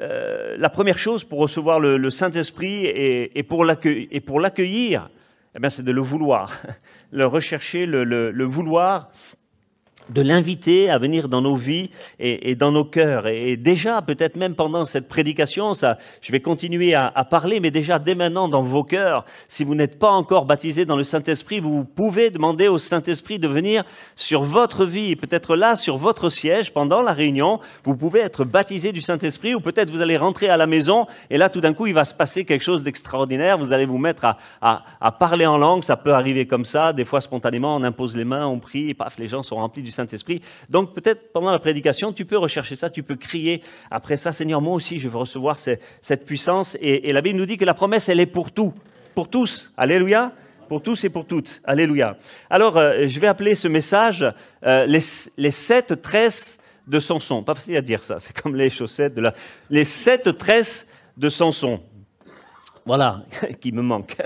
euh, 0.00 0.56
la 0.58 0.68
première 0.68 0.98
chose 0.98 1.24
pour 1.24 1.38
recevoir 1.38 1.80
le, 1.80 2.10
Saint-Esprit 2.10 2.84
et, 2.84 3.38
et, 3.38 3.42
pour 3.42 3.64
l'accueillir, 3.64 5.08
eh 5.56 5.70
c'est 5.70 5.84
de 5.84 5.92
le 5.92 6.02
vouloir, 6.02 6.60
le 7.10 7.24
rechercher, 7.24 7.86
le 7.86 8.44
vouloir 8.44 9.10
de 10.08 10.22
l'inviter 10.22 10.90
à 10.90 10.98
venir 10.98 11.28
dans 11.28 11.40
nos 11.40 11.56
vies 11.56 11.90
et, 12.18 12.54
dans 12.54 12.72
nos 12.72 12.84
cœurs. 12.84 13.26
Et, 13.26 13.56
déjà, 13.56 14.02
peut-être 14.02 14.36
même 14.36 14.54
pendant 14.54 14.84
cette 14.84 15.08
prédication, 15.08 15.74
ça, 15.74 15.98
je 16.20 16.32
vais 16.32 16.40
continuer 16.40 16.94
à, 16.94 17.10
parler, 17.30 17.60
mais 17.60 17.70
déjà 17.70 17.98
dès 17.98 18.14
maintenant 18.14 18.48
dans 18.48 18.62
vos 18.62 18.84
cœurs, 18.84 19.24
si 19.48 19.64
vous 19.64 19.74
n'êtes 19.74 19.98
pas 19.98 20.10
encore 20.10 20.44
baptisé 20.44 20.84
dans 20.84 20.96
le 20.96 21.04
Saint-Esprit, 21.04 21.60
vous 21.60 21.84
pouvez 21.84 22.30
demander 22.30 22.68
au 22.68 22.78
Saint-Esprit 22.78 23.38
de 23.38 23.48
venir 23.48 23.84
sur 24.16 24.44
votre 24.44 24.84
vie, 24.84 25.16
peut-être 25.16 25.56
là, 25.56 25.76
sur 25.76 25.96
votre 25.96 26.28
siège, 26.28 26.72
pendant 26.72 27.00
la 27.00 27.12
réunion, 27.12 27.60
vous 27.84 27.96
pouvez 27.96 28.20
être 28.20 28.44
baptisé 28.44 28.92
du 28.92 29.00
Saint-Esprit, 29.00 29.54
ou 29.54 29.60
peut-être 29.60 29.90
vous 29.90 30.00
allez 30.00 30.16
rentrer 30.16 30.48
à 30.48 30.56
la 30.56 30.66
maison, 30.66 31.06
et 31.30 31.38
là, 31.38 31.48
tout 31.48 31.60
d'un 31.60 31.72
coup, 31.72 31.86
il 31.86 31.94
va 31.94 32.04
se 32.04 32.14
passer 32.14 32.44
quelque 32.44 32.62
chose 32.62 32.82
d'extraordinaire, 32.82 33.58
vous 33.58 33.72
allez 33.72 33.86
vous 33.86 33.98
mettre 33.98 34.26
à, 34.60 35.12
parler 35.18 35.46
en 35.46 35.58
langue, 35.58 35.82
ça 35.82 35.96
peut 35.96 36.12
arriver 36.12 36.46
comme 36.46 36.64
ça, 36.64 36.92
des 36.92 37.04
fois 37.04 37.20
spontanément, 37.20 37.76
on 37.76 37.82
impose 37.82 38.16
les 38.16 38.24
mains, 38.24 38.46
on 38.46 38.58
prie, 38.58 38.90
et 38.90 38.94
paf, 38.94 39.18
les 39.18 39.28
gens 39.28 39.42
sont 39.42 39.56
remplis 39.56 39.82
du 39.82 39.90
Saint-Esprit. 39.94 40.42
Donc 40.68 40.94
peut-être 40.94 41.32
pendant 41.32 41.50
la 41.50 41.58
prédication, 41.58 42.12
tu 42.12 42.24
peux 42.24 42.38
rechercher 42.38 42.74
ça, 42.74 42.90
tu 42.90 43.02
peux 43.02 43.16
crier 43.16 43.62
après 43.90 44.16
ça, 44.16 44.32
Seigneur, 44.32 44.60
moi 44.60 44.74
aussi, 44.74 44.98
je 44.98 45.08
veux 45.08 45.18
recevoir 45.18 45.58
cette 45.58 46.24
puissance. 46.24 46.76
Et, 46.80 47.12
la 47.12 47.22
Bible 47.22 47.38
nous 47.38 47.46
dit 47.46 47.56
que 47.56 47.64
la 47.64 47.74
promesse, 47.74 48.08
elle 48.08 48.20
est 48.20 48.26
pour 48.26 48.50
tout, 48.50 48.74
pour 49.14 49.28
tous. 49.28 49.72
Alléluia. 49.76 50.32
Pour 50.68 50.82
tous 50.82 51.04
et 51.04 51.10
pour 51.10 51.26
toutes. 51.26 51.60
Alléluia. 51.64 52.16
Alors, 52.48 52.78
euh, 52.78 53.06
je 53.06 53.20
vais 53.20 53.26
appeler 53.26 53.54
ce 53.54 53.68
message 53.68 54.24
euh, 54.64 54.86
les, 54.86 55.00
les, 55.36 55.50
sept 55.50 56.00
tresses 56.00 56.58
de 56.86 57.00
Samson. 57.00 57.42
Pas 57.42 57.54
facile 57.54 57.76
à 57.76 57.82
dire 57.82 58.02
ça, 58.02 58.18
c'est 58.18 58.34
comme 58.34 58.56
les 58.56 58.70
chaussettes 58.70 59.14
de 59.14 59.20
la... 59.20 59.34
Les 59.68 59.84
sept 59.84 60.38
tresses 60.38 60.88
de 61.18 61.28
Samson. 61.28 61.82
Voilà, 62.86 63.24
qui 63.60 63.72
me 63.72 63.82
manque. 63.82 64.16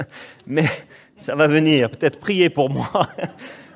Mais 0.47 0.65
ça 1.17 1.35
va 1.35 1.47
venir. 1.47 1.91
Peut-être 1.91 2.19
prier 2.19 2.51
pour 2.51 2.71
moi. 2.71 2.91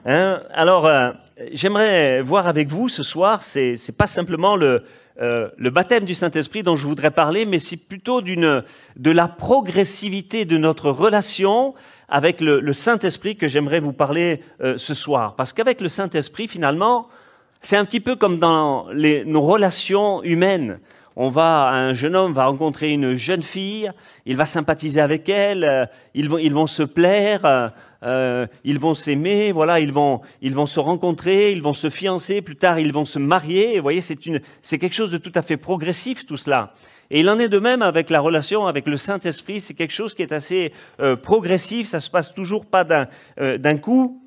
Hein? 0.05 0.41
Alors, 0.53 0.87
euh, 0.87 1.13
j'aimerais 1.53 2.23
voir 2.23 2.49
avec 2.49 2.69
vous 2.69 2.89
ce 2.89 3.03
soir, 3.03 3.43
c'est 3.43 3.75
n'est 3.75 3.95
pas 3.97 4.09
simplement 4.09 4.57
le, 4.57 4.83
euh, 5.21 5.49
le 5.57 5.71
baptême 5.71 6.05
du 6.05 6.15
Saint-Esprit 6.15 6.65
dont 6.65 6.75
je 6.75 6.87
voudrais 6.87 7.13
parler, 7.13 7.45
mais 7.47 7.61
c'est 7.61 7.77
plutôt 7.77 8.21
de 8.21 8.65
la 8.97 9.29
progressivité 9.29 10.45
de 10.45 10.57
notre 10.57 10.91
relation 10.91 11.75
avec 12.09 12.41
le, 12.41 12.73
Saint-Esprit 12.73 13.37
que 13.37 13.47
j'aimerais 13.47 13.81
vous 13.81 13.93
parler 13.93 14.43
euh, 14.61 14.77
ce 14.77 14.93
soir. 14.93 15.37
Parce 15.37 15.53
qu'avec 15.53 15.81
le 15.81 15.89
Saint-Esprit, 15.89 16.49
finalement, 16.49 17.07
c'est 17.63 17.77
un 17.77 17.85
petit 17.85 18.01
peu 18.01 18.17
comme 18.17 18.41
dans 18.41 18.89
nos 18.93 19.41
relations 19.41 20.23
humaines. 20.25 20.81
On 21.15 21.29
va, 21.29 21.69
un 21.69 21.93
jeune 21.93 22.17
homme 22.17 22.33
va 22.33 22.47
rencontrer 22.47 22.93
une 22.93 23.15
jeune 23.15 23.43
fille, 23.43 23.93
il 24.27 24.37
va 24.37 24.47
sympathiser 24.47 25.01
avec 25.01 25.29
elle, 25.29 25.89
ils 26.15 26.29
vont 26.29 26.67
se 26.67 26.83
plaire, 26.83 27.73
euh, 28.03 28.47
ils 28.65 28.79
vont 28.79 28.95
s'aimer, 28.95 29.53
voilà, 29.53 29.81
ils 29.81 29.93
vont, 29.93 30.21
ils 30.41 30.55
vont 30.55 30.67
se 30.67 30.81
rencontrer, 30.81 31.53
ils 31.53 31.63
vont 31.63 31.73
se 31.73 31.91
fiancer, 31.91 32.43
plus 32.43 32.57
tard 32.57 32.79
ils 32.79 32.93
vont 32.93 33.05
se 33.05 33.19
marier. 33.19 33.77
Vous 33.77 33.83
voyez, 33.83 34.01
c'est, 34.01 34.27
une, 34.27 34.41
c'est 34.61 34.79
quelque 34.79 34.95
chose 34.95 35.11
de 35.11 35.19
tout 35.19 35.33
à 35.35 35.43
fait 35.43 35.57
progressif 35.57 36.27
tout 36.27 36.37
cela. 36.37 36.73
Et 37.11 37.21
il 37.21 37.29
en 37.29 37.39
est 37.39 37.49
de 37.49 37.59
même 37.59 37.83
avec 37.83 38.09
la 38.09 38.21
relation 38.21 38.67
avec 38.67 38.87
le 38.87 38.97
Saint-Esprit, 38.97 39.61
c'est 39.61 39.75
quelque 39.75 39.93
chose 39.93 40.15
qui 40.15 40.23
est 40.23 40.33
assez 40.33 40.73
euh, 41.01 41.15
progressif, 41.15 41.87
ça 41.87 42.01
se 42.01 42.09
passe 42.09 42.33
toujours 42.33 42.65
pas 42.65 42.85
d'un, 42.85 43.07
euh, 43.39 43.59
d'un 43.59 43.77
coup. 43.77 44.23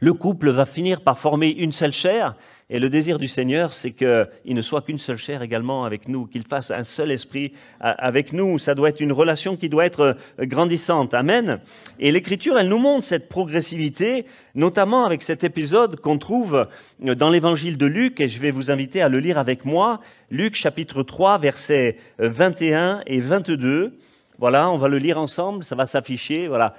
Le 0.00 0.12
couple 0.12 0.50
va 0.50 0.66
finir 0.66 1.02
par 1.02 1.18
former 1.18 1.50
une 1.50 1.72
seule 1.72 1.92
chair, 1.92 2.34
et 2.72 2.78
le 2.78 2.88
désir 2.88 3.18
du 3.18 3.26
Seigneur, 3.26 3.72
c'est 3.72 3.90
qu'il 3.90 4.28
ne 4.54 4.60
soit 4.60 4.82
qu'une 4.82 5.00
seule 5.00 5.16
chair 5.16 5.42
également 5.42 5.84
avec 5.84 6.06
nous, 6.06 6.26
qu'il 6.26 6.44
fasse 6.44 6.70
un 6.70 6.84
seul 6.84 7.10
esprit 7.10 7.52
avec 7.80 8.32
nous. 8.32 8.60
Ça 8.60 8.76
doit 8.76 8.90
être 8.90 9.00
une 9.00 9.10
relation 9.10 9.56
qui 9.56 9.68
doit 9.68 9.84
être 9.84 10.16
euh, 10.40 10.46
grandissante. 10.46 11.12
Amen. 11.12 11.58
Et 11.98 12.12
l'Écriture, 12.12 12.56
elle 12.58 12.68
nous 12.68 12.78
montre 12.78 13.04
cette 13.04 13.28
progressivité, 13.28 14.24
notamment 14.54 15.04
avec 15.04 15.22
cet 15.22 15.42
épisode 15.42 15.98
qu'on 15.98 16.16
trouve 16.16 16.68
euh, 17.04 17.14
dans 17.16 17.30
l'Évangile 17.30 17.76
de 17.76 17.86
Luc, 17.86 18.20
et 18.20 18.28
je 18.28 18.38
vais 18.38 18.52
vous 18.52 18.70
inviter 18.70 19.02
à 19.02 19.08
le 19.08 19.18
lire 19.18 19.38
avec 19.38 19.64
moi. 19.64 20.00
Luc 20.30 20.54
chapitre 20.54 21.02
3, 21.02 21.38
versets 21.38 21.98
21 22.20 22.98
euh, 22.98 23.02
et 23.08 23.20
22. 23.20 23.98
Voilà, 24.38 24.70
on 24.70 24.76
va 24.76 24.86
le 24.86 24.98
lire 24.98 25.18
ensemble, 25.18 25.64
ça 25.64 25.74
va 25.74 25.86
s'afficher. 25.86 26.46
Voilà. 26.46 26.76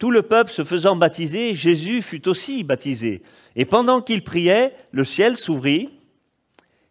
Tout 0.00 0.10
le 0.10 0.22
peuple 0.22 0.50
se 0.50 0.64
faisant 0.64 0.96
baptiser, 0.96 1.54
Jésus 1.54 2.00
fut 2.00 2.26
aussi 2.26 2.64
baptisé. 2.64 3.20
Et 3.54 3.66
pendant 3.66 4.00
qu'il 4.00 4.24
priait, 4.24 4.72
le 4.92 5.04
ciel 5.04 5.36
s'ouvrit, 5.36 5.90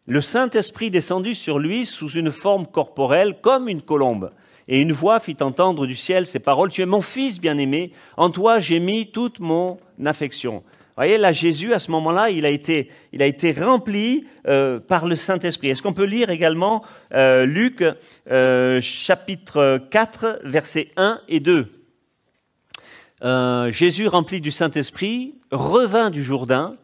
le 0.06 0.21
Saint-Esprit 0.21 0.91
descendit 0.91 1.33
sur 1.33 1.57
lui 1.57 1.88
sous 1.88 2.11
une 2.11 2.29
forme 2.29 2.67
corporelle 2.67 3.38
comme 3.41 3.67
une 3.67 3.81
colombe. 3.81 4.29
Et 4.67 4.77
une 4.77 4.91
voix 4.91 5.19
fit 5.19 5.38
entendre 5.41 5.88
du 5.88 5.95
ciel 5.95 6.27
ces 6.27 6.38
paroles, 6.38 6.69
Tu 6.69 6.83
es 6.83 6.85
mon 6.85 7.01
fils 7.01 7.41
bien-aimé, 7.41 7.94
en 8.15 8.29
toi 8.29 8.59
j'ai 8.59 8.79
mis 8.79 9.09
toute 9.12 9.39
mon 9.39 9.79
affection. 10.05 10.57
Vous 10.57 10.95
voyez, 10.95 11.17
là, 11.17 11.31
Jésus, 11.31 11.73
à 11.73 11.79
ce 11.79 11.89
moment-là, 11.89 12.29
il 12.29 12.45
a 12.45 12.50
été, 12.50 12.91
il 13.12 13.23
a 13.23 13.25
été 13.25 13.53
rempli 13.53 14.27
euh, 14.48 14.79
par 14.79 15.07
le 15.07 15.15
Saint-Esprit. 15.15 15.69
Est-ce 15.69 15.81
qu'on 15.81 15.93
peut 15.93 16.03
lire 16.03 16.29
également 16.29 16.84
euh, 17.13 17.45
Luc 17.45 17.84
euh, 18.29 18.81
chapitre 18.81 19.81
4, 19.89 20.41
versets 20.43 20.91
1 20.98 21.22
et 21.27 21.39
2 21.39 21.78
euh, 23.23 23.71
Jésus, 23.71 24.07
rempli 24.07 24.41
du 24.41 24.51
Saint-Esprit, 24.51 25.35
revint 25.51 26.09
du 26.09 26.23
Jourdain 26.23 26.75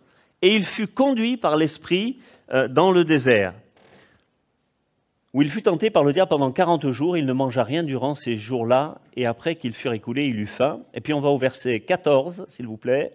et 0.42 0.54
il 0.54 0.66
fut 0.66 0.88
conduit 0.88 1.38
par 1.38 1.58
l'Esprit 1.58 2.20
euh, 2.54 2.68
dans 2.68 2.92
le 2.92 3.04
désert, 3.04 3.54
où 5.34 5.42
il 5.42 5.50
fut 5.50 5.64
tenté 5.64 5.90
par 5.90 6.04
le 6.04 6.14
diable 6.14 6.30
pendant 6.30 6.52
40 6.52 6.92
jours. 6.92 7.18
Il 7.18 7.26
ne 7.26 7.34
mangea 7.34 7.64
rien 7.64 7.84
durant 7.84 8.16
ces 8.16 8.38
jours-là 8.38 9.00
et 9.16 9.26
après 9.26 9.56
qu'ils 9.56 9.74
furent 9.74 9.94
écoulés, 9.94 10.28
il 10.28 10.40
eut 10.40 10.48
faim. 10.48 10.80
Et 10.94 11.02
puis 11.02 11.14
on 11.14 11.22
va 11.22 11.30
au 11.30 11.38
verset 11.38 11.80
14, 11.80 12.46
s'il 12.48 12.68
vous 12.68 12.78
plaît. 12.78 13.14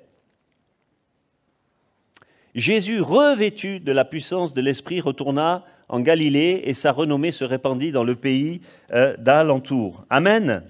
Jésus, 2.54 3.00
revêtu 3.00 3.78
de 3.80 3.92
la 3.92 4.04
puissance 4.04 4.54
de 4.54 4.60
l'Esprit, 4.60 5.00
retourna 5.00 5.64
en 5.88 6.00
Galilée 6.00 6.62
et 6.64 6.74
sa 6.74 6.92
renommée 6.92 7.32
se 7.32 7.44
répandit 7.44 7.92
dans 7.92 8.04
le 8.04 8.16
pays 8.16 8.60
euh, 8.92 9.16
d'alentour. 9.18 10.04
Amen. 10.10 10.62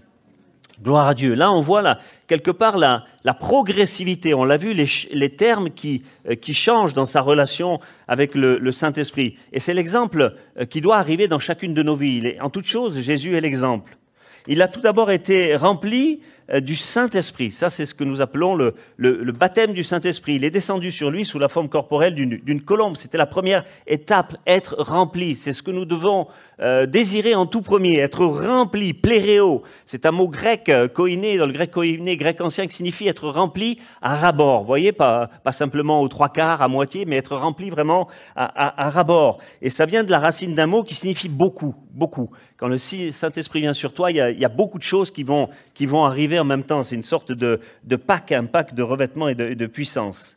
Gloire 0.83 1.09
à 1.09 1.15
Dieu. 1.15 1.35
Là, 1.35 1.53
on 1.53 1.61
voit 1.61 1.83
là, 1.83 2.01
quelque 2.27 2.51
part 2.51 2.79
la, 2.79 3.05
la 3.25 3.35
progressivité. 3.35 4.33
On 4.33 4.45
l'a 4.45 4.57
vu, 4.57 4.73
les, 4.73 5.29
termes 5.31 5.71
qui, 5.71 6.03
euh, 6.29 6.35
qui, 6.35 6.55
changent 6.55 6.95
dans 6.95 7.05
sa 7.05 7.21
relation 7.21 7.81
avec 8.09 8.35
le, 8.35 8.59
le 8.59 8.73
Saint-Esprit. 8.73 9.37
Et 9.53 9.61
c'est 9.61 9.75
l'exemple 9.75 10.35
euh, 10.59 10.65
qui 10.65 10.81
doit 10.81 10.97
arriver 10.97 11.29
dans 11.29 11.39
chacune 11.39 11.75
de 11.75 11.83
nos 11.83 11.97
vies. 11.97 12.35
En 12.41 12.49
toute 12.49 12.65
chose, 12.65 12.99
Jésus 13.01 13.37
est 13.37 13.43
l'exemple. 13.43 13.99
Il 14.47 14.63
a 14.63 14.69
tout 14.69 14.81
d'abord 14.81 15.11
été 15.11 15.55
rempli 15.55 16.21
euh, 16.53 16.61
du 16.61 16.77
Saint-Esprit. 16.77 17.53
Ça, 17.53 17.71
c'est 17.71 17.87
ce 17.87 17.95
que 17.95 18.05
nous 18.05 18.21
appelons 18.21 18.55
le, 18.55 18.75
le, 18.97 19.33
baptême 19.33 19.73
du 19.73 19.85
Saint-Esprit. 19.85 20.37
Il 20.37 20.45
est 20.45 20.51
descendu 20.51 20.91
sur 20.91 21.11
lui 21.11 21.25
sous 21.25 21.39
la 21.39 21.49
forme 21.49 21.69
corporelle 21.69 22.15
d'une 22.15 22.63
colombe. 22.63 22.97
C'était 22.97 23.19
la 23.19 23.27
première 23.27 23.65
étape, 23.87 24.37
être 24.47 24.77
rempli. 24.79 25.37
C'est 25.37 25.53
ce 25.53 25.63
que 25.63 25.71
nous 25.71 25.85
devons 25.85 26.27
euh, 26.62 26.85
désirer 26.85 27.35
en 27.35 27.47
tout 27.47 27.62
premier, 27.62 27.97
être 27.97 28.26
rempli, 28.26 28.93
pléréo. 28.93 29.62
C'est 29.87 30.05
un 30.05 30.11
mot 30.11 30.29
grec, 30.29 30.69
euh, 30.69 30.88
koiné, 30.88 31.38
dans 31.38 31.47
le 31.47 31.55
grec 31.55 31.71
koiné, 31.71 32.19
grec 32.19 32.38
ancien, 32.43 32.67
qui 32.67 32.76
signifie 32.76 33.09
être 33.09 33.31
rempli 33.31 33.79
à 34.02 34.14
rabord. 34.14 34.61
Vous 34.61 34.67
voyez, 34.67 34.93
pas, 34.93 35.31
simplement 35.52 36.02
aux 36.02 36.09
trois 36.09 36.29
quarts, 36.29 36.61
à 36.61 36.69
moitié, 36.69 37.07
mais 37.07 37.17
être 37.17 37.35
rempli 37.35 37.71
vraiment 37.71 38.09
à, 38.37 38.85
à, 38.85 38.90
rabord. 38.90 39.38
Et 39.62 39.71
ça 39.71 39.87
vient 39.87 40.05
de 40.05 40.11
la 40.11 40.19
racine 40.19 40.55
d'un 40.55 40.67
mot 40.67 40.83
qui 40.83 40.95
signifie 40.95 41.31
beaucoup, 41.31 41.75
beaucoup. 41.93 42.31
Quand 42.59 42.69
le 42.69 42.76
Saint-Esprit 42.76 43.61
vient 43.61 43.73
sur 43.73 43.95
toi, 43.95 44.11
il 44.11 44.17
y, 44.17 44.45
a, 44.45 44.49
beaucoup 44.50 44.76
de 44.76 44.83
choses 44.83 45.11
qui 45.11 45.23
vont, 45.23 45.49
qui 45.73 45.87
vont 45.87 46.05
arriver 46.05 46.38
en 46.38 46.45
même 46.45 46.64
temps. 46.64 46.83
C'est 46.83 46.95
une 46.95 47.02
sorte 47.02 47.33
de, 47.33 47.61
de 47.85 47.97
pack, 47.97 48.33
un 48.33 48.45
pack 48.45 48.75
de 48.75 48.83
revêtement 48.83 49.29
et 49.29 49.35
de, 49.35 49.55
de 49.55 49.67
puissance. 49.67 50.37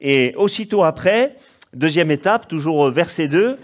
Et 0.00 0.34
aussitôt 0.36 0.82
après, 0.82 1.36
deuxième 1.74 2.10
étape, 2.10 2.48
toujours 2.48 2.90
verset 2.90 3.28
2, 3.28 3.56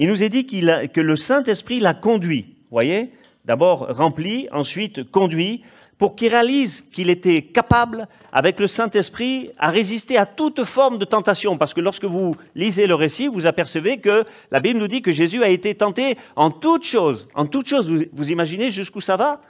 il 0.00 0.08
nous 0.08 0.22
est 0.22 0.30
dit 0.30 0.46
que 0.46 1.00
le 1.00 1.14
Saint-Esprit 1.14 1.78
l'a 1.78 1.92
conduit. 1.92 2.56
voyez? 2.70 3.12
D'abord 3.44 3.86
rempli, 3.94 4.48
ensuite 4.50 5.10
conduit, 5.10 5.62
pour 5.98 6.16
qu'il 6.16 6.30
réalise 6.30 6.80
qu'il 6.80 7.10
était 7.10 7.42
capable, 7.42 8.08
avec 8.32 8.58
le 8.60 8.66
Saint-Esprit, 8.66 9.50
à 9.58 9.68
résister 9.68 10.16
à 10.16 10.24
toute 10.24 10.64
forme 10.64 10.96
de 10.96 11.04
tentation. 11.04 11.58
Parce 11.58 11.74
que 11.74 11.82
lorsque 11.82 12.06
vous 12.06 12.34
lisez 12.54 12.86
le 12.86 12.94
récit, 12.94 13.28
vous 13.28 13.44
apercevez 13.44 13.98
que 13.98 14.24
la 14.50 14.60
Bible 14.60 14.78
nous 14.78 14.88
dit 14.88 15.02
que 15.02 15.12
Jésus 15.12 15.44
a 15.44 15.50
été 15.50 15.74
tenté 15.74 16.16
en 16.34 16.50
toutes 16.50 16.84
choses. 16.84 17.28
En 17.34 17.44
toutes 17.44 17.68
choses, 17.68 17.90
vous, 17.90 18.30
imaginez 18.30 18.70
jusqu'où 18.70 19.02
ça 19.02 19.18
va? 19.18 19.42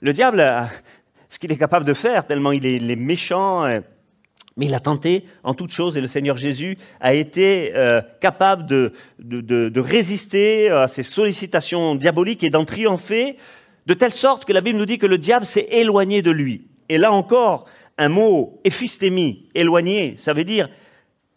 Le 0.00 0.12
diable, 0.12 0.46
ce 1.28 1.40
qu'il 1.40 1.50
est 1.50 1.56
capable 1.56 1.84
de 1.84 1.94
faire, 1.94 2.24
tellement 2.24 2.52
il 2.52 2.64
est, 2.64 2.96
méchant. 2.96 3.66
Mais 4.58 4.66
il 4.66 4.74
a 4.74 4.80
tenté 4.80 5.24
en 5.44 5.54
toutes 5.54 5.70
choses 5.70 5.96
et 5.96 6.00
le 6.00 6.08
Seigneur 6.08 6.36
Jésus 6.36 6.76
a 7.00 7.14
été 7.14 7.72
euh, 7.74 8.02
capable 8.20 8.66
de, 8.66 8.92
de, 9.18 9.80
résister 9.80 10.68
à 10.68 10.88
ces 10.88 11.04
sollicitations 11.04 11.94
diaboliques 11.94 12.42
et 12.42 12.50
d'en 12.50 12.64
triompher 12.64 13.36
de 13.86 13.94
telle 13.94 14.12
sorte 14.12 14.44
que 14.44 14.52
la 14.52 14.60
Bible 14.60 14.78
nous 14.78 14.84
dit 14.84 14.98
que 14.98 15.06
le 15.06 15.16
diable 15.16 15.46
s'est 15.46 15.68
éloigné 15.70 16.20
de 16.20 16.32
lui. 16.32 16.66
Et 16.88 16.98
là 16.98 17.12
encore, 17.12 17.66
un 17.96 18.08
mot, 18.08 18.60
éphistémie, 18.64 19.46
éloigné, 19.54 20.14
ça 20.16 20.34
veut 20.34 20.44
dire 20.44 20.68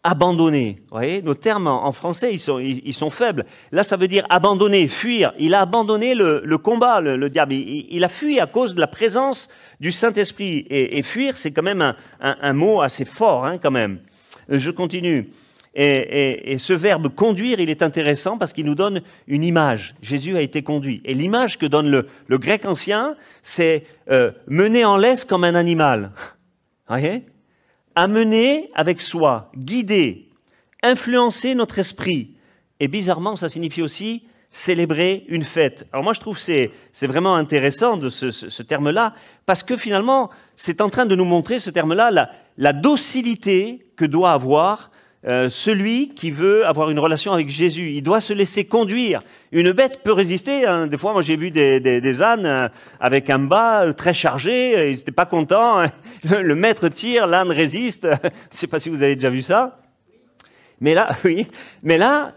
abandonner. 0.03 0.77
Vous 0.89 0.98
voyez, 0.98 1.22
nos 1.22 1.36
termes 1.36 1.67
en 1.67 1.91
français, 1.91 2.34
ils 2.34 2.39
sont, 2.39 2.60
ils, 2.60 2.93
sont, 2.93 3.10
faibles. 3.10 3.46
Là, 3.72 3.84
ça 3.84 3.98
veut 3.98 4.08
dire 4.08 4.25
abandonner, 4.29 4.88
fuir. 4.88 5.34
Il 5.38 5.53
a 5.53 5.62
abandonné 5.62 6.15
le, 6.15 6.58
combat, 6.58 7.01
le, 7.01 7.29
diable. 7.29 7.53
Il, 7.53 8.03
a 8.03 8.10
fui 8.10 8.39
à 8.39 8.48
cause 8.48 8.74
de 8.75 8.79
la 8.79 8.88
présence 8.88 9.50
du 9.79 9.91
Saint-Esprit. 9.91 10.65
Et, 10.70 11.01
fuir, 11.03 11.38
c'est 11.38 11.51
quand 11.51 11.63
même 11.63 11.93
un, 12.20 12.53
mot 12.53 12.81
assez 12.81 13.05
fort, 13.05 13.46
hein, 13.46 13.58
quand 13.60 13.72
même. 13.72 14.00
Je 14.50 14.72
continue. 14.72 15.29
Et, 15.75 16.58
ce 16.58 16.74
verbe 16.74 17.10
conduire, 17.10 17.60
il 17.60 17.70
est 17.70 17.84
intéressant 17.84 18.39
parce 18.39 18.53
qu'il 18.53 18.65
nous 18.65 18.75
donne 18.75 19.01
une 19.27 19.43
image. 19.43 19.96
Jésus 20.01 20.36
a 20.36 20.41
été 20.41 20.63
conduit. 20.63 21.01
Et 21.05 21.13
l'image 21.13 21.60
que 21.60 21.67
donne 21.67 21.89
le, 22.27 22.38
grec 22.39 22.65
ancien, 22.65 23.15
c'est 23.43 23.86
euh, 24.10 24.31
mener 24.48 24.84
en 24.84 24.98
laisse 24.98 25.25
comme 25.25 25.43
un 25.43 25.55
animal. 25.55 26.12
Voyez? 26.88 27.24
Amener 27.96 28.70
avec 28.74 29.02
soi, 29.02 29.52
guider, 29.58 30.30
influencer 30.84 31.56
notre 31.56 31.80
esprit. 31.80 32.36
Et 32.80 32.88
bizarrement, 32.88 33.36
ça 33.36 33.50
signifie 33.50 33.82
aussi 33.82 34.24
célébrer 34.52 35.26
une 35.30 35.44
fête. 35.44 35.88
Alors 35.94 36.04
moi, 36.04 36.14
je 36.14 36.20
trouve 36.20 36.38
que 36.38 36.70
c'est 36.92 37.08
vraiment 37.08 37.36
intéressant 37.36 37.98
de 37.98 38.10
ce, 38.10 38.64
terme-là, 38.64 39.14
parce 39.46 39.64
que 39.64 39.78
finalement, 39.78 40.30
c'est 40.56 40.82
en 40.82 40.90
train 40.90 41.06
de 41.06 41.16
nous 41.16 41.26
montrer, 41.26 41.60
ce 41.60 41.70
terme-là, 41.70 42.12
la, 42.12 42.30
la 42.58 42.74
docilité 42.74 43.86
que 43.96 44.06
doit 44.06 44.34
avoir 44.34 44.92
euh, 45.28 45.50
celui 45.50 46.10
qui 46.16 46.32
veut 46.32 46.66
avoir 46.66 46.90
une 46.90 46.98
relation 46.98 47.32
avec 47.32 47.50
Jésus. 47.50 47.92
Il 47.92 48.01
doit 48.01 48.22
se 48.22 48.34
laisser 48.34 48.66
conduire. 48.66 49.22
Une 49.51 49.72
bête 49.72 50.01
peut 50.04 50.13
résister. 50.13 50.66
Hein. 50.66 50.88
Des 50.88 50.98
fois, 50.98 51.13
moi, 51.13 51.22
j'ai 51.22 51.36
vu 51.36 51.51
des, 51.51 52.22
ânes 52.24 52.46
euh, 52.48 52.68
avec 53.00 53.30
un 53.30 53.38
bas 53.38 53.86
euh, 53.86 53.94
très 53.94 54.13
chargé. 54.13 54.90
Ils 54.90 54.98
n'étaient 54.98 55.12
pas 55.12 55.28
contents. 55.28 55.84
Le 56.24 56.56
maître 56.56 56.90
tire, 56.90 57.28
l'âne 57.28 57.51
résiste. 57.51 58.08
Je 58.24 58.28
ne 58.28 58.32
sais 58.50 58.68
pas 58.68 58.80
si 58.80 58.90
vous 58.90 59.04
avez 59.04 59.16
déjà 59.16 59.30
vu 59.30 59.44
ça. 59.44 59.80
Mais 60.80 60.96
là, 60.96 61.16
oui. 61.24 61.46
Mais 61.84 62.00
là, 62.00 62.34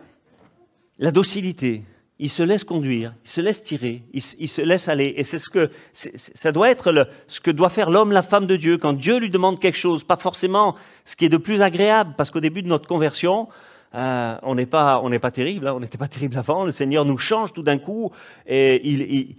la 0.99 1.11
docilité 1.11 1.85
il 2.19 2.31
se 2.31 2.43
laisse 2.43 2.63
conduire, 2.63 3.13
il 3.25 3.29
se 3.29 3.41
laisse 3.41 3.63
tirer, 3.63 4.03
il, 4.13 4.23
se 4.23 4.63
laisse 4.63 4.89
aller. 4.89 5.15
Et 5.17 5.25
c'est 5.25 5.39
ce 5.39 5.49
que 5.49 5.71
ça 5.93 6.53
doit 6.53 6.71
être 6.71 6.93
le, 6.93 7.07
ce 7.27 7.41
que 7.41 7.51
doit 7.51 7.71
faire 7.71 7.91
l'homme, 7.91 8.13
la 8.13 8.23
femme 8.23 8.47
de 8.47 8.57
Dieu. 8.57 8.79
Quand 8.79 8.93
Dieu 8.93 9.19
lui 9.19 9.31
demande 9.31 9.59
quelque 9.59 9.79
chose, 9.79 10.05
pas 10.05 10.17
forcément 10.17 10.77
ce 11.05 11.17
qui 11.17 11.25
est 11.25 11.29
de 11.29 11.37
plus 11.37 11.61
agréable, 11.61 12.15
parce 12.17 12.31
qu'au 12.31 12.41
début 12.41 12.63
de 12.63 12.69
notre 12.69 12.87
conversion, 12.87 13.49
euh, 13.97 14.37
on 14.43 14.55
n'est 14.57 14.67
pas, 14.67 15.01
on 15.05 15.11
n'est 15.11 15.21
pas 15.21 15.31
terrible, 15.31 15.69
hein, 15.69 15.75
on 15.75 15.81
n'était 15.81 15.99
pas 15.99 16.09
terrible 16.09 16.37
avant. 16.37 16.65
Le 16.65 16.73
Seigneur 16.73 17.05
nous 17.05 17.19
change 17.19 17.53
tout 17.53 17.63
d'un 17.63 17.79
coup. 17.79 18.11
Et 18.47 18.89
il, 18.89 19.37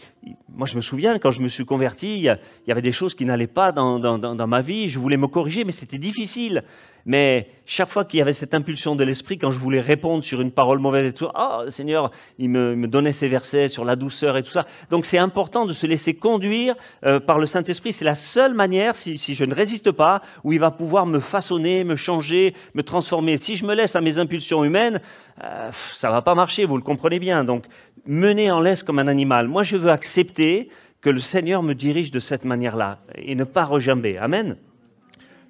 moi, 0.56 0.68
je 0.68 0.76
me 0.76 0.82
souviens 0.82 1.20
quand 1.20 1.32
je 1.32 1.42
me 1.42 1.48
suis 1.48 1.66
converti, 1.66 2.18
il 2.18 2.38
y, 2.68 2.72
avait 2.72 2.82
des 2.82 2.92
choses 2.92 3.14
qui 3.14 3.26
n'allaient 3.26 3.48
pas 3.48 3.72
dans, 3.72 4.48
ma 4.48 4.62
vie. 4.62 4.90
Je 4.90 5.00
voulais 5.00 5.18
me 5.18 5.28
corriger, 5.28 5.66
mais 5.66 5.72
c'était 5.72 5.98
difficile. 5.98 6.64
Mais 7.08 7.50
chaque 7.68 7.92
fois 7.92 8.04
qu'il 8.04 8.18
y 8.18 8.22
avait 8.22 8.34
cette 8.34 8.56
impulsion 8.56 8.96
de 8.96 9.04
l'esprit, 9.04 9.38
quand 9.38 9.52
je 9.52 9.60
voulais 9.60 9.82
répondre 9.82 10.24
sur 10.24 10.42
une 10.42 10.50
parole 10.50 10.80
mauvaise 10.80 11.08
et 11.08 11.14
tout, 11.14 11.28
oh, 11.36 11.70
Seigneur, 11.70 12.10
il 12.40 12.50
me, 12.50 12.88
donnait 12.88 13.12
ces 13.12 13.28
versets 13.28 13.68
sur 13.68 13.86
la 13.86 13.96
douceur 13.96 14.38
et 14.38 14.44
tout 14.44 14.50
ça. 14.50 14.66
Donc 14.90 15.06
c'est 15.06 15.20
important 15.20 15.68
de 15.68 15.74
se 15.74 15.86
laisser 15.86 16.16
conduire 16.16 16.74
euh, 17.06 17.20
par 17.20 17.38
le 17.38 17.46
Saint-Esprit. 17.46 17.94
C'est 17.94 18.06
la 18.06 18.16
seule 18.16 18.56
manière, 18.56 18.96
si, 18.96 19.20
si, 19.20 19.36
je 19.36 19.46
ne 19.46 19.54
résiste 19.54 19.92
pas, 19.92 20.24
où 20.44 20.52
il 20.52 20.60
va 20.60 20.72
pouvoir 20.72 21.06
me 21.06 21.20
façonner, 21.20 21.84
me 21.84 21.96
changer, 21.96 22.56
me 22.74 22.82
transformer. 22.82 23.38
Si 23.38 23.56
je 23.56 23.66
me 23.66 23.76
laisse 23.76 23.96
à 23.96 24.02
mes 24.02 24.18
impulsions 24.18 24.64
humaines, 24.64 25.00
euh, 25.44 25.70
ça 25.92 26.10
va 26.10 26.24
pas 26.24 26.34
marcher, 26.34 26.66
vous 26.66 26.78
le 26.78 26.84
comprenez 26.84 27.20
bien. 27.20 27.44
Donc 27.44 27.66
mener 28.08 28.52
en 28.52 28.60
laisse 28.60 28.84
comme 28.84 29.00
un 29.00 29.08
animal. 29.08 29.48
Moi, 29.48 29.64
je 29.64 29.78
veux 29.78 29.92
accepter 29.92 30.70
que 31.02 31.10
le 31.10 31.20
Seigneur 31.20 31.62
me 31.64 31.74
dirige 31.74 32.12
de 32.12 32.20
cette 32.20 32.46
manière-là 32.46 33.00
et 33.16 33.36
ne 33.36 33.44
pas 33.44 33.66
rejamber. 33.66 34.18
Amen. 34.18 34.56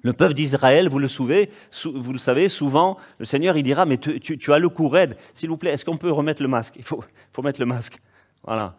Le 0.02 0.12
peuple 0.12 0.34
d'Israël, 0.34 0.88
vous 0.88 0.98
le 1.00 1.08
savez, 1.08 2.48
souvent, 2.48 2.96
le 3.18 3.24
Seigneur, 3.24 3.56
il 3.56 3.62
dira, 3.62 3.86
mais 3.86 3.96
tu, 3.98 4.52
as 4.52 4.58
le 4.58 4.68
cou 4.68 4.88
raide. 4.88 5.16
S'il 5.34 5.48
vous 5.48 5.56
plaît, 5.56 5.72
est-ce 5.72 5.84
qu'on 5.84 5.96
peut 5.96 6.12
remettre 6.12 6.42
le 6.42 6.48
masque? 6.48 6.74
Il 6.76 6.84
faut, 6.84 7.02
mettre 7.42 7.58
le 7.58 7.66
masque. 7.66 7.98
Voilà. 8.44 8.76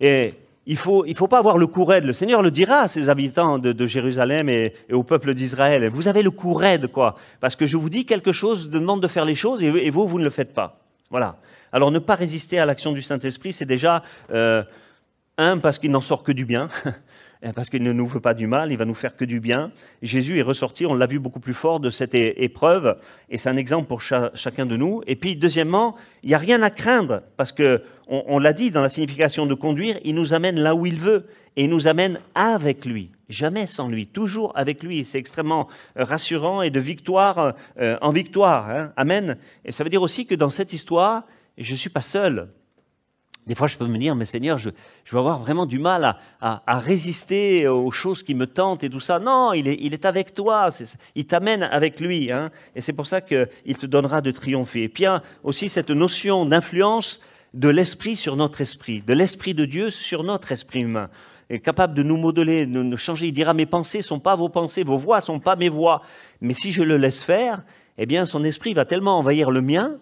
Et 0.00 0.34
il 0.66 0.74
ne 0.74 1.14
faut, 1.14 1.28
pas 1.28 1.38
avoir 1.38 1.58
le 1.58 1.66
cou 1.66 1.84
raide. 1.84 2.04
Le 2.04 2.12
Seigneur 2.12 2.42
le 2.42 2.52
dira 2.52 2.80
à 2.80 2.88
ses 2.88 3.08
habitants 3.08 3.58
de, 3.58 3.86
Jérusalem 3.86 4.48
et, 4.48 4.74
au 4.92 5.02
peuple 5.02 5.34
d'Israël. 5.34 5.88
Vous 5.88 6.06
avez 6.06 6.22
le 6.22 6.30
cou 6.30 6.52
raide, 6.52 6.86
quoi. 6.86 7.16
Parce 7.40 7.56
que 7.56 7.66
je 7.66 7.76
vous 7.76 7.90
dis 7.90 8.06
quelque 8.06 8.30
chose, 8.30 8.70
demande 8.70 9.02
de 9.02 9.08
faire 9.08 9.24
les 9.24 9.34
choses, 9.34 9.62
et, 9.62 9.90
vous, 9.90 10.06
vous 10.06 10.18
ne 10.20 10.24
le 10.24 10.30
faites 10.30 10.54
pas. 10.54 10.78
Voilà. 11.10 11.38
Alors 11.72 11.90
ne 11.90 11.98
pas 11.98 12.14
résister 12.14 12.58
à 12.58 12.66
l'action 12.66 12.92
du 12.92 13.02
Saint-Esprit, 13.02 13.52
c'est 13.52 13.66
déjà, 13.66 14.02
euh, 14.30 14.62
un, 15.38 15.58
parce 15.58 15.78
qu'il 15.78 15.90
n'en 15.90 16.00
sort 16.00 16.22
que 16.22 16.32
du 16.32 16.44
bien. 16.44 16.68
Parce 17.56 17.70
qu'il 17.70 17.82
ne 17.82 17.92
nous 17.92 18.06
veut 18.06 18.20
pas 18.20 18.34
du 18.34 18.46
mal, 18.46 18.70
il 18.70 18.78
va 18.78 18.84
nous 18.84 18.94
faire 18.94 19.16
que 19.16 19.24
du 19.24 19.40
bien. 19.40 19.72
Jésus 20.00 20.38
est 20.38 20.42
ressorti, 20.42 20.86
on 20.86 20.94
l'a 20.94 21.06
vu 21.06 21.18
beaucoup 21.18 21.40
plus 21.40 21.54
fort 21.54 21.80
de 21.80 21.90
cette 21.90 22.14
épreuve, 22.14 22.96
et 23.30 23.36
c'est 23.36 23.48
un 23.48 23.56
exemple 23.56 23.88
pour 23.88 24.00
chacun 24.00 24.64
de 24.64 24.76
nous. 24.76 25.02
Et 25.08 25.16
puis, 25.16 25.34
deuxièmement, 25.34 25.96
il 26.22 26.28
n'y 26.28 26.36
a 26.36 26.38
rien 26.38 26.62
à 26.62 26.70
craindre, 26.70 27.22
parce 27.36 27.50
que 27.50 27.82
on, 28.06 28.38
l'a 28.38 28.52
dit 28.52 28.70
dans 28.70 28.82
la 28.82 28.88
signification 28.88 29.46
de 29.46 29.54
conduire, 29.54 29.98
il 30.04 30.14
nous 30.14 30.34
amène 30.34 30.60
là 30.60 30.76
où 30.76 30.86
il 30.86 30.98
veut, 30.98 31.26
et 31.56 31.64
il 31.64 31.70
nous 31.70 31.88
amène 31.88 32.20
avec 32.36 32.84
lui, 32.84 33.10
jamais 33.28 33.66
sans 33.66 33.88
lui, 33.88 34.06
toujours 34.06 34.52
avec 34.54 34.82
lui. 34.84 35.04
C'est 35.04 35.18
extrêmement 35.18 35.66
euh, 35.98 36.04
rassurant 36.04 36.62
et 36.62 36.70
de 36.70 36.78
victoire 36.78 37.54
euh, 37.80 37.96
en 38.00 38.12
victoire. 38.12 38.70
Hein. 38.70 38.92
Amen. 38.96 39.36
Et 39.64 39.72
ça 39.72 39.82
veut 39.82 39.90
dire 39.90 40.02
aussi 40.02 40.26
que 40.26 40.34
dans 40.34 40.50
cette 40.50 40.72
histoire, 40.72 41.24
je 41.58 41.72
ne 41.72 41.76
suis 41.76 41.90
pas 41.90 42.00
seul. 42.00 42.48
Des 43.46 43.56
fois, 43.56 43.66
je 43.66 43.76
peux 43.76 43.86
me 43.86 43.98
dire, 43.98 44.14
mais 44.14 44.24
Seigneur, 44.24 44.58
je, 44.58 44.70
vais 44.70 45.18
avoir 45.18 45.40
vraiment 45.40 45.66
du 45.66 45.80
mal 45.80 46.16
à, 46.40 46.78
résister 46.78 47.66
aux 47.66 47.90
choses 47.90 48.22
qui 48.22 48.34
me 48.34 48.46
tentent 48.46 48.84
et 48.84 48.90
tout 48.90 49.00
ça. 49.00 49.18
Non, 49.18 49.52
il 49.52 49.66
est, 49.66 49.78
il 49.80 49.94
est 49.94 50.04
avec 50.04 50.32
toi, 50.32 50.68
il 51.16 51.26
t'amène 51.26 51.64
avec 51.64 51.98
lui. 51.98 52.30
Hein, 52.30 52.50
et 52.76 52.80
c'est 52.80 52.92
pour 52.92 53.08
ça 53.08 53.20
qu'il 53.20 53.78
te 53.78 53.86
donnera 53.86 54.20
de 54.20 54.30
triompher. 54.30 54.84
Et 54.84 54.88
puis, 54.88 55.02
il 55.02 55.06
y 55.06 55.08
a 55.08 55.22
aussi 55.42 55.68
cette 55.68 55.90
notion 55.90 56.46
d'influence 56.46 57.20
de 57.52 57.68
l'esprit 57.68 58.14
sur 58.14 58.36
notre 58.36 58.60
esprit, 58.60 59.02
de 59.02 59.12
l'esprit 59.12 59.54
de 59.54 59.64
Dieu 59.64 59.90
sur 59.90 60.22
notre 60.22 60.52
esprit 60.52 60.80
humain. 60.82 61.10
est 61.50 61.58
capable 61.58 61.94
de 61.94 62.04
nous 62.04 62.16
modeler, 62.16 62.64
de 62.64 62.82
nous 62.82 62.96
changer. 62.96 63.26
Il 63.26 63.32
dira, 63.32 63.54
mes 63.54 63.66
pensées 63.66 63.98
ne 63.98 64.04
sont 64.04 64.20
pas 64.20 64.36
vos 64.36 64.50
pensées, 64.50 64.84
vos 64.84 64.96
voix 64.96 65.18
ne 65.18 65.22
sont 65.22 65.40
pas 65.40 65.56
mes 65.56 65.68
voix. 65.68 66.02
Mais 66.40 66.54
si 66.54 66.70
je 66.70 66.84
le 66.84 66.96
laisse 66.96 67.24
faire, 67.24 67.64
eh 67.98 68.06
bien, 68.06 68.24
son 68.24 68.44
esprit 68.44 68.72
va 68.72 68.84
tellement 68.84 69.18
envahir 69.18 69.50
le 69.50 69.62
mien 69.62 69.98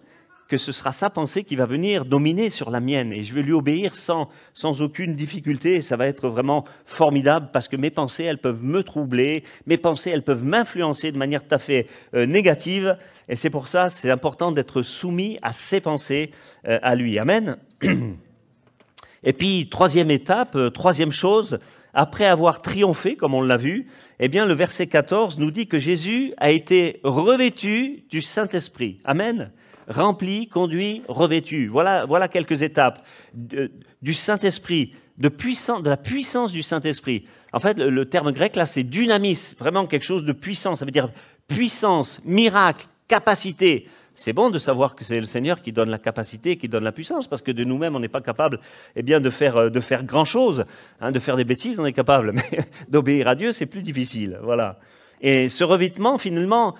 que 0.51 0.57
ce 0.57 0.73
sera 0.73 0.91
sa 0.91 1.09
pensée 1.09 1.45
qui 1.45 1.55
va 1.55 1.65
venir 1.65 2.03
dominer 2.03 2.49
sur 2.49 2.71
la 2.71 2.81
mienne 2.81 3.13
et 3.13 3.23
je 3.23 3.33
vais 3.33 3.41
lui 3.41 3.53
obéir 3.53 3.95
sans, 3.95 4.27
sans 4.53 4.81
aucune 4.81 5.15
difficulté 5.15 5.75
et 5.75 5.81
ça 5.81 5.95
va 5.95 6.07
être 6.07 6.27
vraiment 6.27 6.65
formidable 6.85 7.51
parce 7.53 7.69
que 7.69 7.77
mes 7.77 7.89
pensées, 7.89 8.25
elles 8.25 8.37
peuvent 8.37 8.61
me 8.61 8.83
troubler, 8.83 9.45
mes 9.65 9.77
pensées, 9.77 10.09
elles 10.09 10.25
peuvent 10.25 10.43
m'influencer 10.43 11.13
de 11.13 11.17
manière 11.17 11.47
tout 11.47 11.55
à 11.55 11.57
fait 11.57 11.87
euh, 12.15 12.25
négative 12.25 12.97
et 13.29 13.37
c'est 13.37 13.49
pour 13.49 13.69
ça, 13.69 13.89
c'est 13.89 14.11
important 14.11 14.51
d'être 14.51 14.81
soumis 14.81 15.37
à 15.41 15.53
ses 15.53 15.79
pensées, 15.79 16.31
euh, 16.67 16.79
à 16.83 16.95
lui. 16.95 17.17
Amen. 17.17 17.55
Et 19.23 19.31
puis, 19.31 19.69
troisième 19.69 20.11
étape, 20.11 20.57
euh, 20.57 20.69
troisième 20.69 21.13
chose, 21.13 21.59
après 21.93 22.25
avoir 22.25 22.61
triomphé, 22.61 23.15
comme 23.15 23.35
on 23.35 23.41
l'a 23.41 23.55
vu, 23.55 23.87
eh 24.19 24.27
bien, 24.27 24.45
le 24.45 24.53
verset 24.53 24.87
14 24.87 25.37
nous 25.37 25.51
dit 25.51 25.67
que 25.67 25.79
Jésus 25.79 26.33
a 26.35 26.51
été 26.51 26.99
revêtu 27.03 28.03
du 28.09 28.19
Saint-Esprit. 28.19 28.99
Amen 29.05 29.49
rempli, 29.91 30.47
conduit, 30.47 31.03
revêtu. 31.07 31.67
Voilà, 31.67 32.05
voilà 32.05 32.27
quelques 32.27 32.61
étapes 32.61 33.05
du 33.33 34.13
Saint-Esprit, 34.13 34.93
de, 35.17 35.29
de 35.29 35.89
la 35.89 35.97
puissance 35.97 36.51
du 36.51 36.63
Saint-Esprit. 36.63 37.25
En 37.53 37.59
fait, 37.59 37.77
le, 37.77 38.05
terme 38.05 38.31
grec 38.31 38.55
là, 38.55 38.65
c'est 38.65 38.83
dynamis, 38.83 39.55
vraiment 39.59 39.85
quelque 39.85 40.05
chose 40.05 40.23
de 40.23 40.31
puissant. 40.31 40.75
Ça 40.75 40.85
veut 40.85 40.91
dire 40.91 41.09
puissance, 41.47 42.21
miracle, 42.23 42.87
capacité. 43.07 43.87
C'est 44.15 44.33
bon 44.33 44.49
de 44.49 44.59
savoir 44.59 44.95
que 44.95 45.03
c'est 45.03 45.19
le 45.19 45.25
Seigneur 45.25 45.61
qui 45.61 45.71
donne 45.71 45.89
la 45.89 45.97
capacité, 45.97 46.57
qui 46.57 46.69
donne 46.69 46.83
la 46.83 46.91
puissance, 46.91 47.27
parce 47.27 47.41
que 47.41 47.51
de 47.51 47.63
nous-mêmes, 47.63 47.95
on 47.95 47.99
n'est 47.99 48.07
pas 48.07 48.21
capable 48.21 48.59
eh 48.95 49.01
bien, 49.01 49.19
de 49.19 49.29
faire, 49.29 49.57
euh, 49.57 49.69
de 49.69 49.79
faire 49.79 50.03
grand-chose. 50.03 50.65
Hein, 50.99 51.11
de 51.11 51.19
faire 51.19 51.37
des 51.37 51.43
bêtises, 51.43 51.79
on 51.79 51.85
est 51.85 51.93
capable, 51.93 52.31
mais 52.51 52.69
d'obéir 52.87 53.27
à 53.27 53.35
Dieu, 53.35 53.51
c'est 53.51 53.65
plus 53.65 53.81
difficile. 53.81 54.39
Voilà. 54.43 54.79
Et 55.21 55.49
ce 55.49 55.63
revêtement, 55.63 56.17
finalement, 56.17 56.75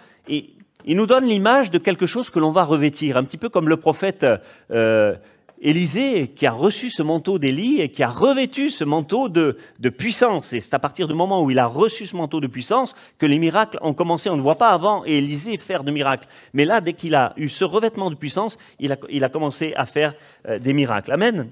il 0.85 0.97
nous 0.97 1.07
donne 1.07 1.25
l'image 1.25 1.71
de 1.71 1.77
quelque 1.77 2.05
chose 2.05 2.29
que 2.29 2.39
l'on 2.39 2.51
va 2.51 2.63
revêtir, 2.63 3.17
un 3.17 3.23
petit 3.23 3.37
peu 3.37 3.49
comme 3.49 3.69
le 3.69 3.77
prophète 3.77 4.25
euh, 4.71 5.15
Élisée 5.63 6.29
qui 6.29 6.47
a 6.47 6.51
reçu 6.51 6.89
ce 6.89 7.03
manteau 7.03 7.37
d'Élie 7.37 7.81
et 7.81 7.89
qui 7.89 8.01
a 8.01 8.09
revêtu 8.09 8.71
ce 8.71 8.83
manteau 8.83 9.29
de, 9.29 9.55
puissance. 9.95 10.53
Et 10.53 10.59
c'est 10.59 10.73
à 10.73 10.79
partir 10.79 11.07
du 11.07 11.13
moment 11.13 11.43
où 11.43 11.51
il 11.51 11.59
a 11.59 11.67
reçu 11.67 12.07
ce 12.07 12.15
manteau 12.15 12.41
de 12.41 12.47
puissance 12.47 12.95
que 13.19 13.27
les 13.27 13.37
miracles 13.37 13.77
ont 13.81 13.93
commencé. 13.93 14.31
On 14.31 14.37
ne 14.37 14.41
voit 14.41 14.57
pas 14.57 14.69
avant 14.69 15.03
Élisée 15.03 15.57
faire 15.57 15.83
de 15.83 15.91
miracles. 15.91 16.27
Mais 16.53 16.65
là, 16.65 16.81
dès 16.81 16.93
qu'il 16.93 17.13
a 17.13 17.33
eu 17.37 17.47
ce 17.47 17.63
revêtement 17.63 18.09
de 18.09 18.15
puissance, 18.15 18.57
il 18.79 18.91
a, 18.91 18.97
il 19.09 19.23
a 19.23 19.29
commencé 19.29 19.73
à 19.75 19.85
faire 19.85 20.15
euh, 20.47 20.57
des 20.57 20.73
miracles. 20.73 21.11
Amen. 21.11 21.49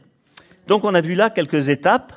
Donc 0.68 0.86
on 0.86 0.96
a 0.96 1.02
vu 1.02 1.14
là 1.14 1.30
quelques 1.30 1.70
étapes. 1.70 2.14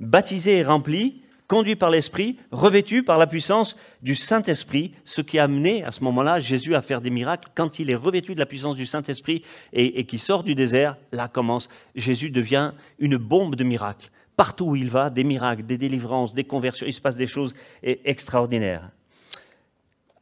Baptisé 0.00 0.58
et 0.58 0.64
rempli, 0.64 1.22
conduit 1.48 1.76
par 1.76 1.90
l'Esprit, 1.90 2.38
revêtu 2.50 3.02
par 3.02 3.18
la 3.18 3.26
puissance 3.26 3.76
du 4.02 4.14
Saint-Esprit, 4.14 4.92
ce 5.04 5.20
qui 5.20 5.38
a 5.38 5.44
amené 5.44 5.84
à 5.84 5.90
ce 5.90 6.02
moment-là 6.04 6.40
Jésus 6.40 6.74
à 6.74 6.82
faire 6.82 7.00
des 7.00 7.10
miracles. 7.10 7.48
Quand 7.54 7.78
il 7.78 7.90
est 7.90 7.94
revêtu 7.94 8.34
de 8.34 8.40
la 8.40 8.46
puissance 8.46 8.76
du 8.76 8.86
Saint-Esprit 8.86 9.42
et, 9.72 10.00
et 10.00 10.04
qui 10.04 10.18
sort 10.18 10.42
du 10.42 10.54
désert, 10.54 10.96
là 11.12 11.28
commence, 11.28 11.68
Jésus 11.94 12.30
devient 12.30 12.72
une 12.98 13.16
bombe 13.16 13.56
de 13.56 13.64
miracles. 13.64 14.10
Partout 14.36 14.64
où 14.64 14.76
il 14.76 14.90
va, 14.90 15.10
des 15.10 15.24
miracles, 15.24 15.64
des 15.64 15.78
délivrances, 15.78 16.34
des 16.34 16.44
conversions, 16.44 16.86
il 16.86 16.92
se 16.92 17.00
passe 17.00 17.16
des 17.16 17.26
choses 17.26 17.54
extraordinaires. 17.82 18.90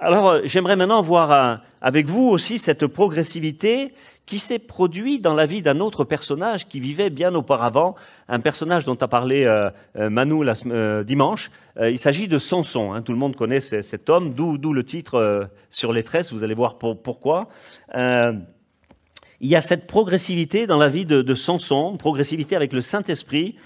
Alors 0.02 0.28
euh, 0.28 0.40
j'aimerais 0.44 0.74
maintenant 0.74 1.00
voir 1.00 1.30
euh, 1.30 1.56
avec 1.80 2.08
vous 2.08 2.28
aussi 2.28 2.58
cette 2.58 2.88
progressivité 2.88 3.94
qui 4.26 4.38
s'est 4.38 4.58
produit 4.58 5.18
dans 5.18 5.34
la 5.34 5.46
vie 5.46 5.62
d'un 5.62 5.80
autre 5.80 6.04
personnage 6.04 6.68
qui 6.68 6.80
vivait 6.80 7.10
bien 7.10 7.34
auparavant, 7.34 7.96
un 8.28 8.40
personnage 8.40 8.84
dont 8.84 8.94
a 8.94 9.08
parlé 9.08 9.44
euh, 9.44 9.70
euh 9.96 10.10
Manu 10.10 10.46
euh, 10.66 11.02
dimanche. 11.02 11.50
Euh, 11.78 11.90
il 11.90 11.98
s'agit 11.98 12.28
de 12.28 12.38
Samson. 12.38 12.92
Hein, 12.92 13.02
tout 13.02 13.12
le 13.12 13.18
monde 13.18 13.34
connaît 13.34 13.60
cet 13.60 14.08
homme, 14.10 14.32
d'où 14.34 14.72
le 14.72 14.84
titre 14.84 15.50
sur 15.70 15.92
les 15.92 16.02
tresses. 16.02 16.32
Vous 16.32 16.44
allez 16.44 16.54
voir 16.54 16.78
pour, 16.78 17.02
pourquoi. 17.02 17.48
il 17.94 19.48
y 19.48 19.56
a 19.56 19.60
cette 19.60 19.86
progressivité 19.86 20.66
dans 20.66 20.78
la 20.78 20.88
vie 20.88 21.04
de, 21.04 21.20
de 21.22 21.34
Samson, 21.34 21.96
progressivité 21.96 22.54
avec 22.54 22.72
le 22.72 22.80
Saint-Esprit. 22.80 23.56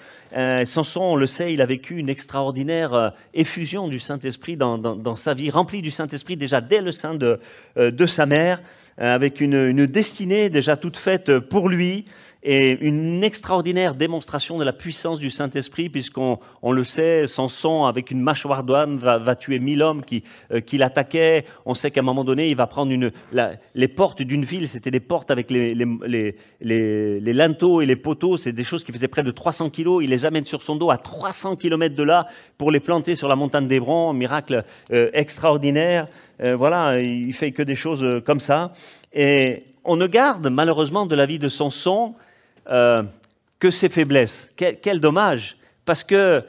Samson, 0.65 1.03
on 1.03 1.17
le 1.17 1.27
sait, 1.27 1.53
il 1.53 1.61
a 1.61 1.67
vécu 1.67 1.97
une 1.99 2.09
extraordinaire 2.09 3.13
effusion 3.33 3.89
du 3.89 4.01
Saint-Esprit 4.01 4.57
dans, 4.57 5.15
sa 5.15 5.35
vie, 5.35 5.51
remplie 5.51 5.83
du 5.83 5.91
Saint-Esprit 5.91 6.37
déjà 6.37 6.61
dès 6.61 6.81
le 6.81 6.93
sein 6.93 7.15
de 7.15 8.07
sa 8.07 8.27
mère. 8.27 8.61
Euh, 8.99 9.15
avec 9.15 9.43
une, 9.43 9.85
destinée 9.85 10.49
déjà 10.49 10.77
toute 10.77 10.97
faite 10.97 11.39
pour 11.39 11.69
lui 11.69 12.07
et 12.43 12.79
une 12.81 13.25
extraordinaire 13.25 13.95
démonstration 13.95 14.57
de 14.57 14.65
la 14.65 14.73
puissance 14.73 15.19
du 15.19 15.31
Saint-Esprit, 15.31 15.89
puisqu'on 15.89 16.39
on 16.63 16.71
le 16.71 16.85
sait, 16.85 17.27
Samson, 17.27 17.85
avec 17.85 18.13
une 18.13 18.21
mâchoire 18.21 18.63
d'âme, 18.63 18.99
va, 18.99 19.35
tuer 19.35 19.59
mille 19.59 19.83
hommes 19.83 20.05
qui, 20.05 20.23
euh, 20.53 20.61
qui 20.61 20.79
l'attaquaient. 20.79 21.45
On 21.67 21.75
sait 21.75 21.91
qu'à 21.91 22.01
un 22.01 22.05
moment 22.05 22.23
donné, 22.23 22.49
il 22.49 22.57
va 22.57 22.69
prendre 22.69 22.95
les 23.75 23.89
portes 23.89 24.23
d'une 24.23 24.45
ville, 24.45 24.69
c'était 24.69 24.93
des 24.93 25.01
portes 25.01 25.33
avec 25.33 25.51
les, 25.51 25.75
linteaux 26.63 27.81
et 27.83 27.87
les 27.87 27.97
poteaux, 27.97 28.37
c'est 28.37 28.53
des 28.53 28.65
choses 28.65 28.85
qui 28.85 28.93
faisaient 28.93 29.09
près 29.09 29.25
de 29.25 29.33
300 29.33 29.71
kilos. 29.71 30.05
Il 30.05 30.11
les 30.11 30.25
amène 30.25 30.45
sur 30.45 30.63
son 30.63 30.77
dos 30.77 30.91
à 30.91 30.99
300 30.99 31.57
kilomètres 31.57 31.97
de 31.97 32.05
là 32.05 32.29
pour 32.59 32.71
les 32.71 32.81
planter 32.81 33.17
sur 33.17 33.27
la 33.27 33.35
montagne 33.35 33.67
d'Hébron, 33.67 34.13
miracle 34.13 34.65
euh, 34.93 35.11
extraordinaire. 35.13 36.07
Euh, 36.43 36.57
voilà, 36.57 37.01
il 37.01 37.33
fait 37.33 37.53
que 37.53 37.63
des 37.63 37.75
choses 37.75 38.05
euh, 38.05 38.21
comme 38.21 38.41
ça. 38.41 38.73
Et 39.13 39.65
on 39.85 39.97
ne 39.97 40.07
garde 40.07 40.49
malheureusement 40.49 41.07
de 41.07 41.15
la 41.15 41.27
vie 41.27 41.39
de 41.39 41.49
Samson 41.49 42.15
euh, 42.69 43.03
que 43.59 43.71
ses 43.71 43.89
faiblesses. 43.89 44.51
Quel, 44.57 45.01
dommage, 45.01 45.57
parce 45.85 46.05
que 46.05 46.45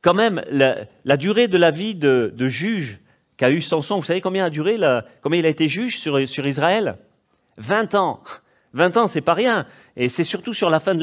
quand 0.00 0.14
même 0.14 0.42
la, 0.50 1.16
durée 1.16 1.48
de 1.48 1.58
la 1.58 1.70
vie 1.70 1.94
de, 1.94 2.48
juge 2.48 3.00
qu'a 3.36 3.50
eu 3.50 3.60
Samson, 3.60 3.96
vous 3.96 4.04
savez 4.04 4.20
combien 4.20 4.46
a 4.46 4.50
duré, 4.50 4.78
combien 5.22 5.40
il 5.40 5.46
a 5.46 5.50
été 5.50 5.68
juge 5.68 5.98
sur, 5.98 6.26
sur 6.28 6.46
Israël? 6.46 6.96
20 7.58 7.94
ans. 7.94 8.22
20 8.72 8.96
ans, 8.96 9.06
c'est 9.06 9.20
pas 9.20 9.34
rien. 9.34 9.66
Et 9.96 10.08
c'est 10.08 10.24
surtout 10.24 10.52
sur 10.52 10.70
la 10.70 10.80
fin 10.80 10.94
de 10.94 11.02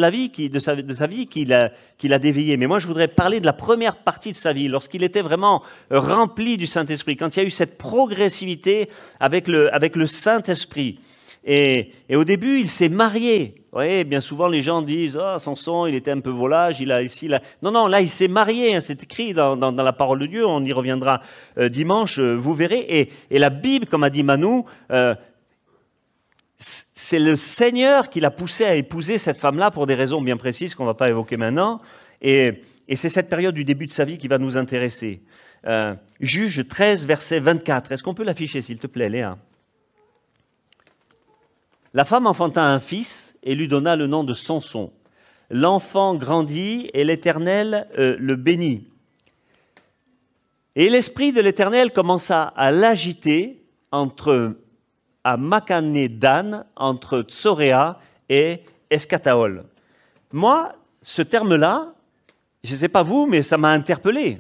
sa, 0.60 1.08
vie 1.08 1.28
qu'il 1.28 1.54
a, 1.54 1.72
qu'il 1.98 2.14
a 2.14 2.20
dévié. 2.20 2.56
Mais 2.58 2.68
moi, 2.68 2.80
je 2.80 2.88
voudrais 2.88 3.10
parler 3.10 3.40
de 3.40 3.46
la 3.46 3.54
première 3.54 3.98
partie 3.98 4.32
de 4.32 4.38
sa 4.38 4.54
vie, 4.54 4.70
lorsqu'il 4.70 5.04
était 5.04 5.22
vraiment 5.22 5.62
rempli 5.92 6.58
du 6.58 6.66
Saint-Esprit, 6.66 7.18
quand 7.18 7.36
il 7.36 7.40
y 7.40 7.44
a 7.44 7.46
eu 7.46 7.52
cette 7.52 7.78
progressivité 7.78 8.90
avec 9.20 9.48
le, 9.48 9.70
Saint-Esprit. 10.08 11.00
Et, 11.46 11.92
au 12.14 12.24
début, 12.24 12.60
il 12.60 12.70
s'est 12.70 12.90
marié. 12.90 13.56
Vous 13.72 13.80
voyez, 13.80 14.06
bien 14.06 14.22
souvent, 14.22 14.48
les 14.48 14.62
gens 14.62 14.82
disent 14.82 15.20
Ah, 15.22 15.34
oh, 15.36 15.40
Samson, 15.40 15.86
il 15.86 15.96
était 15.96 16.12
un 16.12 16.20
peu 16.20 16.30
volage, 16.30 16.80
il 16.80 16.92
a 16.92 17.02
ici, 17.04 17.28
là. 17.28 17.42
Non, 17.62 17.72
non, 17.72 17.88
là, 17.88 18.02
il 18.02 18.10
s'est 18.10 18.28
marié. 18.28 18.76
Hein, 18.76 18.82
c'est 18.82 19.04
écrit 19.04 19.34
dans, 19.34 19.56
la 19.56 19.94
parole 19.94 20.20
de 20.20 20.26
Dieu. 20.26 20.46
On 20.46 20.64
y 20.64 20.74
reviendra 20.74 21.22
euh, 21.58 21.70
dimanche, 21.70 22.20
euh, 22.20 22.36
vous 22.36 22.54
verrez. 22.54 23.12
Et, 23.30 23.38
la 23.38 23.50
Bible, 23.50 23.86
comme 23.86 24.04
a 24.04 24.10
dit 24.10 24.24
Manu, 24.24 24.64
euh, 24.92 25.14
c'est 26.58 27.20
le 27.20 27.36
Seigneur 27.36 28.10
qui 28.10 28.20
l'a 28.20 28.32
poussé 28.32 28.66
à 28.66 28.76
épouser 28.76 29.20
cette 29.20 29.38
femme-là 29.38 29.70
pour 29.70 29.86
des 29.86 29.94
raisons 29.94 30.22
bien 30.22 30.38
précises 30.38 30.74
qu'on 30.74 30.84
ne 30.84 30.90
va 30.90 30.96
pas 30.96 31.10
évoquer 31.10 31.38
maintenant. 31.38 31.82
Et, 32.22 32.64
c'est 32.96 33.10
cette 33.10 33.30
période 33.30 33.54
du 33.54 33.66
début 33.66 33.86
de 33.86 33.92
sa 33.92 34.06
vie 34.06 34.18
qui 34.18 34.28
va 34.28 34.38
nous 34.38 34.58
intéresser. 34.58 35.22
Euh, 35.66 35.94
Juge 36.20 36.68
13, 36.68 37.06
verset 37.06 37.40
24. 37.40 37.92
Est-ce 37.92 38.02
qu'on 38.02 38.14
peut 38.14 38.24
l'afficher, 38.24 38.62
s'il 38.62 38.80
te 38.80 38.88
plaît, 38.88 39.10
Léa? 39.10 39.38
La 41.94 42.06
femme 42.06 42.28
enfanta 42.28 42.64
un 42.64 42.80
fils 42.80 43.38
et 43.44 43.56
lui 43.56 43.68
donna 43.68 43.96
le 43.96 44.08
nom 44.08 44.24
de 44.24 44.34
Samson. 44.34 44.92
L'enfant 45.50 46.16
grandit 46.16 46.90
et 46.94 47.04
l'Éternel 47.04 47.88
euh, 47.98 48.16
le 48.20 48.36
bénit. 48.36 48.88
Et 50.76 50.90
l'Esprit 50.90 51.34
de 51.34 51.42
l'Éternel 51.42 51.92
commença 51.92 52.44
à 52.44 52.72
l'agiter 52.72 53.64
entre 53.92 54.56
à 55.28 55.36
Makané 55.36 56.08
Dan, 56.08 56.64
entre 56.78 57.22
Tsoréa 57.24 58.00
et 58.30 58.62
Escataol. 58.90 59.66
Moi, 60.32 60.72
ce 61.02 61.22
terme-là, 61.22 61.94
je 62.64 62.72
ne 62.72 62.78
sais 62.78 62.88
pas 62.88 63.04
vous, 63.04 63.26
mais 63.26 63.42
ça 63.42 63.58
m'a 63.58 63.72
interpellé, 63.72 64.40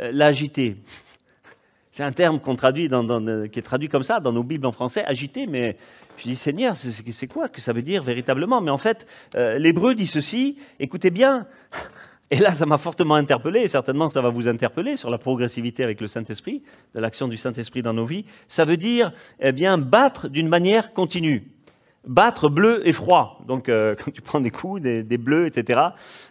euh, 0.00 0.10
l'agité. 0.12 0.76
C'est 1.92 2.02
un 2.02 2.10
terme 2.10 2.40
dans, 2.40 3.48
qui 3.48 3.60
est 3.60 3.62
traduit 3.62 3.88
comme 3.88 4.02
ça 4.02 4.18
dans 4.18 4.32
nos 4.32 4.42
Bibles 4.42 4.66
en 4.66 4.72
français, 4.72 5.04
agité, 5.04 5.46
mais 5.46 5.76
je 6.16 6.24
dis 6.24 6.34
Seigneur, 6.34 6.74
c'est 6.74 7.28
quoi 7.28 7.48
que 7.48 7.60
ça 7.60 7.72
veut 7.72 7.82
dire 7.82 8.02
véritablement? 8.02 8.60
Mais 8.60 8.72
en 8.72 8.78
fait, 8.78 9.06
euh, 9.36 9.56
l'hébreu 9.56 9.94
dit 9.94 10.08
ceci, 10.08 10.58
écoutez 10.80 11.10
bien, 11.10 11.46
et 12.30 12.38
là, 12.38 12.52
ça 12.52 12.66
m'a 12.66 12.76
fortement 12.76 13.14
interpellé, 13.14 13.60
et 13.60 13.68
certainement 13.68 14.08
ça 14.08 14.20
va 14.20 14.28
vous 14.28 14.48
interpeller 14.48 14.96
sur 14.96 15.08
la 15.08 15.16
progressivité 15.16 15.82
avec 15.82 16.00
le 16.00 16.06
Saint-Esprit, 16.06 16.62
de 16.94 17.00
l'action 17.00 17.26
du 17.26 17.38
Saint-Esprit 17.38 17.80
dans 17.80 17.94
nos 17.94 18.04
vies. 18.04 18.26
Ça 18.48 18.66
veut 18.66 18.76
dire, 18.76 19.12
eh 19.40 19.52
bien, 19.52 19.78
battre 19.78 20.28
d'une 20.28 20.48
manière 20.48 20.92
continue. 20.92 21.50
Battre 22.06 22.50
bleu 22.50 22.86
et 22.86 22.92
froid. 22.92 23.40
Donc, 23.46 23.70
euh, 23.70 23.94
quand 24.04 24.10
tu 24.10 24.20
prends 24.20 24.40
des 24.40 24.50
coups, 24.50 24.82
des, 24.82 25.18
bleus, 25.18 25.46
etc. 25.46 25.80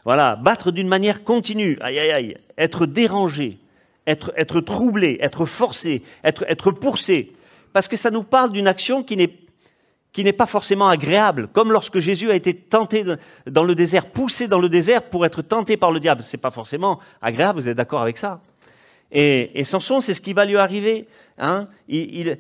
Voilà, 0.06 0.36
battre 0.36 0.72
d'une 0.72 0.88
manière 0.88 1.24
continue. 1.24 1.80
Aïe, 1.82 1.98
aïe, 1.98 2.12
aïe. 2.12 2.38
Être 2.60 2.86
dérangé, 2.86 3.58
être, 4.06 4.32
être 4.36 4.62
troublé, 4.62 5.18
être 5.20 5.46
forcé, 5.46 6.04
être, 6.24 6.46
être 6.48 6.72
poussé. 6.72 7.34
Parce 7.74 7.88
que 7.88 7.98
ça 7.98 8.12
nous 8.12 8.24
parle 8.24 8.52
d'une 8.52 8.68
action 8.68 9.04
qui 9.04 9.18
n'est 9.18 9.34
qui 10.13 10.24
n'est 10.24 10.34
pas 10.34 10.46
forcément 10.46 10.88
agréable, 10.88 11.48
comme 11.48 11.72
lorsque 11.72 12.00
Jésus 12.00 12.32
a 12.32 12.36
été 12.36 12.54
tenté 12.54 13.04
dans 13.46 13.63
le 13.63 13.76
désert, 13.76 14.08
poussé 14.08 14.48
dans 14.48 14.60
le 14.60 14.70
désert 14.70 15.04
pour 15.04 15.26
être 15.26 15.41
tenté 15.41 15.78
par 15.78 15.91
le 15.91 16.00
diable. 16.00 16.24
C'est 16.24 16.41
pas 16.41 16.52
forcément 16.52 17.00
agréable, 17.22 17.60
vous 17.60 17.70
êtes 17.70 17.78
d'accord 17.78 18.02
avec 18.02 18.17
ça 18.17 18.41
et, 19.12 19.60
et 19.60 19.63
Samson, 19.63 20.02
c'est 20.02 20.13
ce 20.13 20.22
qui 20.22 20.34
va 20.34 20.46
lui 20.46 20.58
arriver. 20.58 21.08
Hein 21.38 21.67
et 21.88 22.38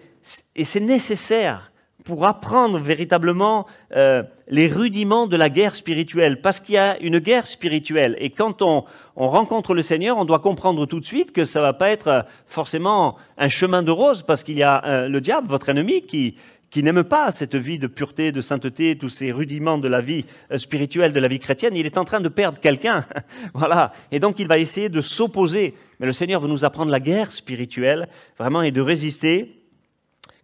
c'est 0.63 0.79
nécessaire 0.79 1.71
pour 2.07 2.25
apprendre 2.25 2.79
véritablement 2.79 3.67
euh, 3.93 4.23
les 4.47 4.67
rudiments 4.67 5.27
de 5.27 5.35
la 5.35 5.49
guerre 5.49 5.75
spirituelle, 5.75 6.39
parce 6.39 6.61
qu'il 6.61 6.75
y 6.75 6.77
a 6.77 6.97
une 6.99 7.19
guerre 7.19 7.47
spirituelle. 7.47 8.15
Et 8.19 8.29
quand 8.29 8.61
on, 8.61 8.85
on, 9.17 9.27
rencontre 9.27 9.73
le 9.73 9.81
Seigneur, 9.81 10.17
on 10.17 10.23
doit 10.23 10.39
comprendre 10.39 10.85
tout 10.85 11.01
de 11.01 11.05
suite 11.05 11.33
que 11.33 11.43
ça 11.43 11.59
va 11.59 11.73
pas 11.73 11.89
être 11.89 12.25
forcément 12.45 13.17
un 13.37 13.49
chemin 13.49 13.83
de 13.83 13.91
rose, 13.91 14.23
parce 14.23 14.43
qu'il 14.43 14.57
y 14.57 14.63
a 14.63 14.85
euh, 14.85 15.09
le 15.09 15.19
diable, 15.19 15.49
votre 15.49 15.67
ennemi, 15.67 16.01
qui, 16.01 16.37
qui 16.69 16.83
n'aime 16.83 17.03
pas 17.03 17.31
cette 17.31 17.55
vie 17.55 17.79
de 17.79 17.87
pureté, 17.87 18.31
de 18.31 18.41
sainteté, 18.41 18.97
tous 18.97 19.09
ces 19.09 19.31
rudiments 19.31 19.77
de 19.77 19.87
la 19.87 20.01
vie 20.01 20.25
euh, 20.51 20.57
spirituelle, 20.57 21.13
de 21.13 21.19
la 21.19 21.27
vie 21.27 21.39
chrétienne, 21.39 21.75
il 21.75 21.85
est 21.85 21.97
en 21.97 22.05
train 22.05 22.19
de 22.19 22.29
perdre 22.29 22.59
quelqu'un. 22.59 23.05
voilà. 23.53 23.93
Et 24.11 24.19
donc 24.19 24.39
il 24.39 24.47
va 24.47 24.57
essayer 24.57 24.89
de 24.89 25.01
s'opposer. 25.01 25.75
Mais 25.99 26.05
le 26.05 26.11
Seigneur 26.11 26.41
veut 26.41 26.49
nous 26.49 26.65
apprendre 26.65 26.91
la 26.91 26.99
guerre 26.99 27.31
spirituelle, 27.31 28.09
vraiment, 28.37 28.61
et 28.61 28.71
de 28.71 28.81
résister, 28.81 29.63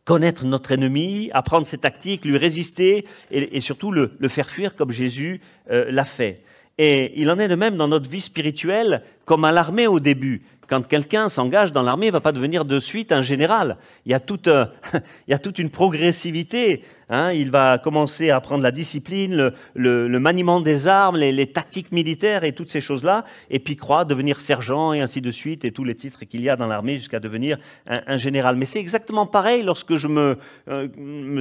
connaître 0.05 0.45
notre 0.45 0.71
ennemi, 0.71 1.29
apprendre 1.33 1.67
ses 1.67 1.77
tactiques, 1.77 2.25
lui 2.25 2.37
résister, 2.37 3.05
et, 3.31 3.61
surtout 3.61 3.91
le, 3.91 4.13
le, 4.17 4.27
faire 4.27 4.49
fuir 4.49 4.75
comme 4.75 4.91
Jésus 4.91 5.41
euh, 5.71 5.85
l'a 5.89 6.05
fait. 6.05 6.43
Et 6.77 7.21
il 7.21 7.29
en 7.29 7.37
est 7.37 7.47
de 7.47 7.55
même 7.55 7.77
dans 7.77 7.87
notre 7.87 8.09
vie 8.09 8.21
spirituelle, 8.21 9.03
comme 9.25 9.45
à 9.45 9.51
l'armée 9.51 9.87
au 9.87 9.99
début 9.99 10.41
quand 10.73 10.87
quelqu'un 10.87 11.27
s'engage 11.27 11.71
dans 11.71 11.83
l'armée, 11.83 12.07
il 12.07 12.09
ne 12.09 12.13
va 12.13 12.21
pas 12.21 12.31
devenir 12.31 12.65
de 12.65 12.79
suite 12.79 13.11
un 13.11 13.21
général. 13.21 13.77
Il 14.07 14.11
y 14.11 14.15
a 14.15 14.19
toute, 14.19 14.47
euh, 14.47 14.65
il 15.27 15.31
y 15.31 15.33
a 15.35 15.37
toute 15.37 15.59
une 15.59 15.69
progressivité. 15.69 16.83
Hein. 17.13 17.31
il 17.31 17.51
va 17.51 17.77
commencer 17.77 18.31
à 18.31 18.37
apprendre 18.37 18.63
la 18.63 18.71
discipline, 18.71 19.51
le, 19.75 20.19
maniement 20.19 20.59
des 20.61 20.87
armes, 20.87 21.15
les, 21.17 21.45
tactiques 21.45 21.91
militaires 21.91 22.43
et 22.43 22.53
toutes 22.53 22.71
ces 22.71 22.81
choses-là, 22.81 23.23
et 23.51 23.59
puis 23.59 23.75
croit 23.75 24.03
devenir 24.03 24.41
sergent 24.41 24.93
et 24.93 25.01
ainsi 25.01 25.21
de 25.21 25.29
suite, 25.29 25.63
et 25.63 25.71
tous 25.71 25.83
les 25.83 25.93
titres 25.93 26.25
qu'il 26.25 26.41
y 26.41 26.49
a 26.49 26.55
dans 26.55 26.65
l'armée 26.65 26.97
jusqu'à 26.97 27.19
devenir 27.19 27.59
un, 27.85 28.17
général. 28.17 28.55
Mais 28.55 28.65
c'est 28.65 28.79
exactement 28.79 29.27
pareil 29.27 29.61
lorsque 29.61 29.95
je 29.95 30.07
me, 30.07 30.37
euh, 30.69 30.87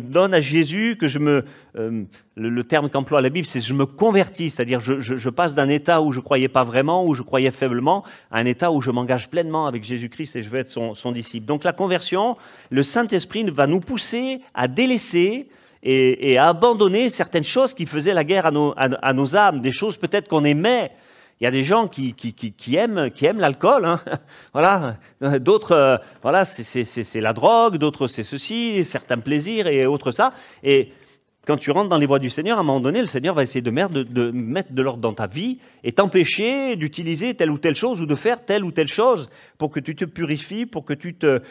donne 0.02 0.34
à 0.34 0.40
Jésus, 0.40 0.96
que 1.00 1.08
je 1.08 1.18
me... 1.18 1.44
Euh, 1.78 2.02
le, 2.36 2.64
terme 2.64 2.90
qu'emploie 2.90 3.22
la 3.22 3.30
Bible, 3.30 3.46
c'est 3.46 3.60
je 3.60 3.72
me 3.72 3.86
convertis, 3.86 4.50
c'est-à-dire 4.50 4.80
je, 4.80 5.28
passe 5.30 5.54
d'un 5.54 5.68
état 5.68 6.02
où 6.02 6.12
je 6.12 6.20
croyais 6.20 6.48
pas 6.48 6.64
vraiment, 6.64 7.06
où 7.06 7.14
je 7.14 7.22
croyais 7.22 7.50
faiblement, 7.50 8.04
à 8.30 8.40
un 8.40 8.44
état 8.44 8.72
où 8.72 8.82
je 8.82 8.90
m'engage 8.90 9.30
pleinement 9.30 9.66
avec 9.66 9.84
Jésus-Christ 9.84 10.36
et 10.36 10.42
je 10.42 10.50
veux 10.50 10.58
être 10.58 10.70
son 10.70 11.12
disciple. 11.12 11.46
Donc 11.46 11.64
la 11.64 11.72
conversion, 11.72 12.36
le 12.70 12.82
Saint-Esprit 12.82 13.44
va 13.50 13.66
nous 13.66 13.80
pousser 13.80 14.40
à 14.54 14.68
délaisser 14.68 15.48
et, 15.82 16.38
abandonner 16.38 17.10
certaines 17.10 17.44
choses 17.44 17.74
qui 17.74 17.86
faisaient 17.86 18.14
la 18.14 18.24
guerre 18.24 18.46
à 18.46 19.12
nos, 19.12 19.36
âmes, 19.36 19.60
des 19.60 19.72
choses 19.72 19.96
peut-être 19.96 20.28
qu'on 20.28 20.44
aimait. 20.44 20.92
Il 21.40 21.44
y 21.44 21.46
a 21.46 21.50
des 21.50 21.64
gens 21.64 21.88
qui, 21.88 22.14
aiment, 22.76 23.10
qui 23.10 23.26
aiment 23.26 23.40
l'alcool, 23.40 23.84
hein. 23.84 24.00
voilà. 24.52 24.96
D'autres, 25.40 25.72
euh, 25.72 25.96
voilà, 26.22 26.44
c'est 26.44 27.20
la 27.20 27.32
drogue, 27.32 27.78
d'autres 27.78 28.06
c'est 28.06 28.22
ceci, 28.22 28.84
certains 28.84 29.18
plaisirs 29.18 29.66
et 29.66 29.84
autres 29.86 30.12
ça. 30.12 30.34
Et 30.62 30.92
quand 31.44 31.56
tu 31.56 31.72
rentres 31.72 31.88
dans 31.88 31.98
les 31.98 32.06
voies 32.06 32.20
du 32.20 32.30
Seigneur, 32.30 32.58
à 32.58 32.60
un 32.60 32.64
moment 32.64 32.78
donné, 32.78 33.00
le 33.00 33.06
Seigneur 33.06 33.34
va 33.34 33.42
essayer 33.42 33.62
de, 33.62 33.70
mettre 33.70 34.72
de 34.72 34.82
l'ordre 34.82 35.00
dans 35.00 35.12
ta 35.12 35.26
vie 35.26 35.58
et 35.82 35.90
t'empêcher 35.90 36.76
d'utiliser 36.76 37.34
telle 37.34 37.50
ou 37.50 37.58
telle 37.58 37.74
chose 37.74 38.00
ou 38.00 38.06
de 38.06 38.14
faire 38.14 38.44
telle 38.44 38.64
ou 38.64 38.70
telle 38.70 38.86
chose 38.86 39.28
pour 39.58 39.72
que 39.72 39.80
tu 39.80 39.96
te 39.96 40.04
purifies, 40.04 40.66
pour 40.66 40.84
que 40.84 40.94
tu 40.94 41.14
te, 41.14 41.42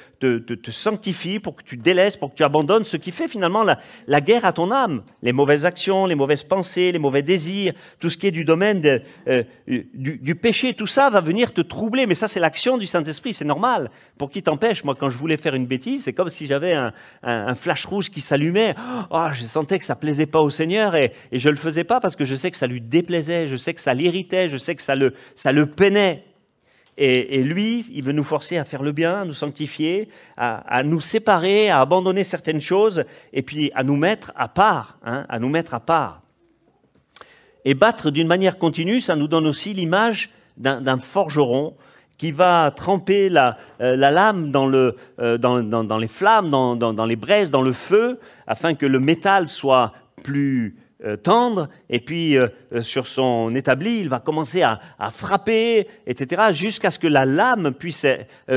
sanctifies, 0.69 1.39
pour 1.39 1.57
que 1.57 1.63
tu 1.63 1.75
délaisses, 1.75 2.15
pour 2.15 2.31
que 2.31 2.35
tu 2.35 2.43
abandonnes 2.43 2.85
ce 2.85 2.95
qui 2.95 3.11
fait 3.11 3.27
finalement 3.27 3.63
la, 3.63 4.21
guerre 4.21 4.45
à 4.45 4.53
ton 4.53 4.71
âme. 4.71 5.03
Les 5.23 5.33
mauvaises 5.33 5.65
actions, 5.65 6.05
les 6.05 6.15
mauvaises 6.15 6.43
pensées, 6.43 6.93
les 6.93 6.99
mauvais 6.99 7.21
désirs, 7.21 7.73
tout 7.99 8.09
ce 8.09 8.17
qui 8.17 8.27
est 8.27 8.31
du 8.31 8.45
domaine 8.45 9.01
euh, 9.27 9.43
du, 9.67 10.35
péché, 10.35 10.73
tout 10.73 10.87
ça 10.87 11.09
va 11.09 11.19
venir 11.19 11.53
te 11.53 11.61
troubler. 11.61 12.05
Mais 12.05 12.15
ça, 12.15 12.29
c'est 12.29 12.39
l'action 12.39 12.77
du 12.77 12.87
Saint-Esprit, 12.87 13.33
c'est 13.33 13.45
normal. 13.45 13.91
Pour 14.17 14.31
qui 14.31 14.41
t'empêche? 14.41 14.85
Moi, 14.85 14.95
quand 14.97 15.09
je 15.09 15.17
voulais 15.17 15.37
faire 15.37 15.55
une 15.55 15.65
bêtise, 15.65 16.05
c'est 16.05 16.13
comme 16.13 16.29
si 16.29 16.47
j'avais 16.47 16.73
un, 16.73 17.55
flash 17.55 17.85
rouge 17.85 18.09
qui 18.09 18.21
s'allumait. 18.21 18.75
Oh, 19.09 19.27
je 19.33 19.43
sentais 19.43 19.80
que 19.81 19.85
ça 19.85 19.95
plaisait 19.95 20.25
pas 20.25 20.39
au 20.39 20.49
Seigneur 20.49 20.95
et, 20.95 21.11
et 21.33 21.39
je 21.39 21.49
le 21.49 21.57
faisais 21.57 21.83
pas 21.83 21.99
parce 21.99 22.15
que 22.15 22.23
je 22.23 22.35
sais 22.37 22.49
que 22.49 22.57
ça 22.57 22.67
lui 22.67 22.79
déplaisait, 22.79 23.49
je 23.49 23.57
sais 23.57 23.73
que 23.73 23.81
ça 23.81 23.93
l'irritait, 23.93 24.47
je 24.47 24.57
sais 24.57 24.75
que 24.75 24.81
ça 24.81 24.95
le, 24.95 25.13
ça 25.35 25.51
le 25.51 25.65
peinait. 25.65 26.23
Et, 26.97 27.41
lui, 27.41 27.85
il 27.91 28.03
veut 28.03 28.11
nous 28.11 28.23
forcer 28.23 28.57
à 28.57 28.63
faire 28.63 28.83
le 28.83 28.91
bien, 28.91 29.21
à 29.21 29.25
nous 29.25 29.33
sanctifier, 29.33 30.09
à, 30.37 30.83
nous 30.83 30.99
séparer, 30.99 31.69
à 31.69 31.79
abandonner 31.79 32.23
certaines 32.23 32.61
choses, 32.61 33.05
et 33.33 33.41
puis 33.41 33.71
à 33.73 33.83
nous 33.83 33.95
mettre 33.95 34.31
à 34.35 34.47
part, 34.47 34.99
hein, 35.03 35.25
à 35.27 35.39
nous 35.39 35.49
mettre 35.49 35.73
à 35.73 35.79
part. 35.79 36.21
Et 37.65 37.73
battre 37.73 38.11
d'une 38.11 38.27
manière 38.27 38.59
continue, 38.59 39.01
ça 39.01 39.15
nous 39.15 39.27
donne 39.27 39.47
aussi 39.47 39.73
l'image 39.73 40.29
d'un 40.57 40.99
forgeron 40.99 41.75
qui 42.21 42.31
va 42.31 42.69
tremper 42.69 43.29
la, 43.29 43.57
euh, 43.81 43.95
lame 43.95 44.51
dans, 44.51 44.71
euh, 44.71 45.37
dans, 45.39 45.97
les 45.97 46.07
flammes, 46.07 46.51
dans, 46.51 47.05
les 47.07 47.15
braises, 47.15 47.49
dans 47.49 47.63
le 47.63 47.73
feu, 47.73 48.19
afin 48.45 48.75
que 48.75 48.85
le 48.85 48.99
métal 48.99 49.47
soit 49.47 49.91
plus 50.23 50.75
tendre, 51.23 51.69
et 51.89 51.99
puis 51.99 52.37
euh, 52.37 52.47
euh, 52.73 52.81
sur 52.81 53.07
son 53.07 53.55
établi, 53.55 53.99
il 53.99 54.09
va 54.09 54.19
commencer 54.19 54.61
à, 54.61 54.79
frapper, 55.11 55.87
etc., 56.05 56.43
jusqu'à 56.51 56.91
ce 56.91 56.99
que 56.99 57.07
la 57.07 57.25
lame 57.25 57.73
puisse 57.73 58.05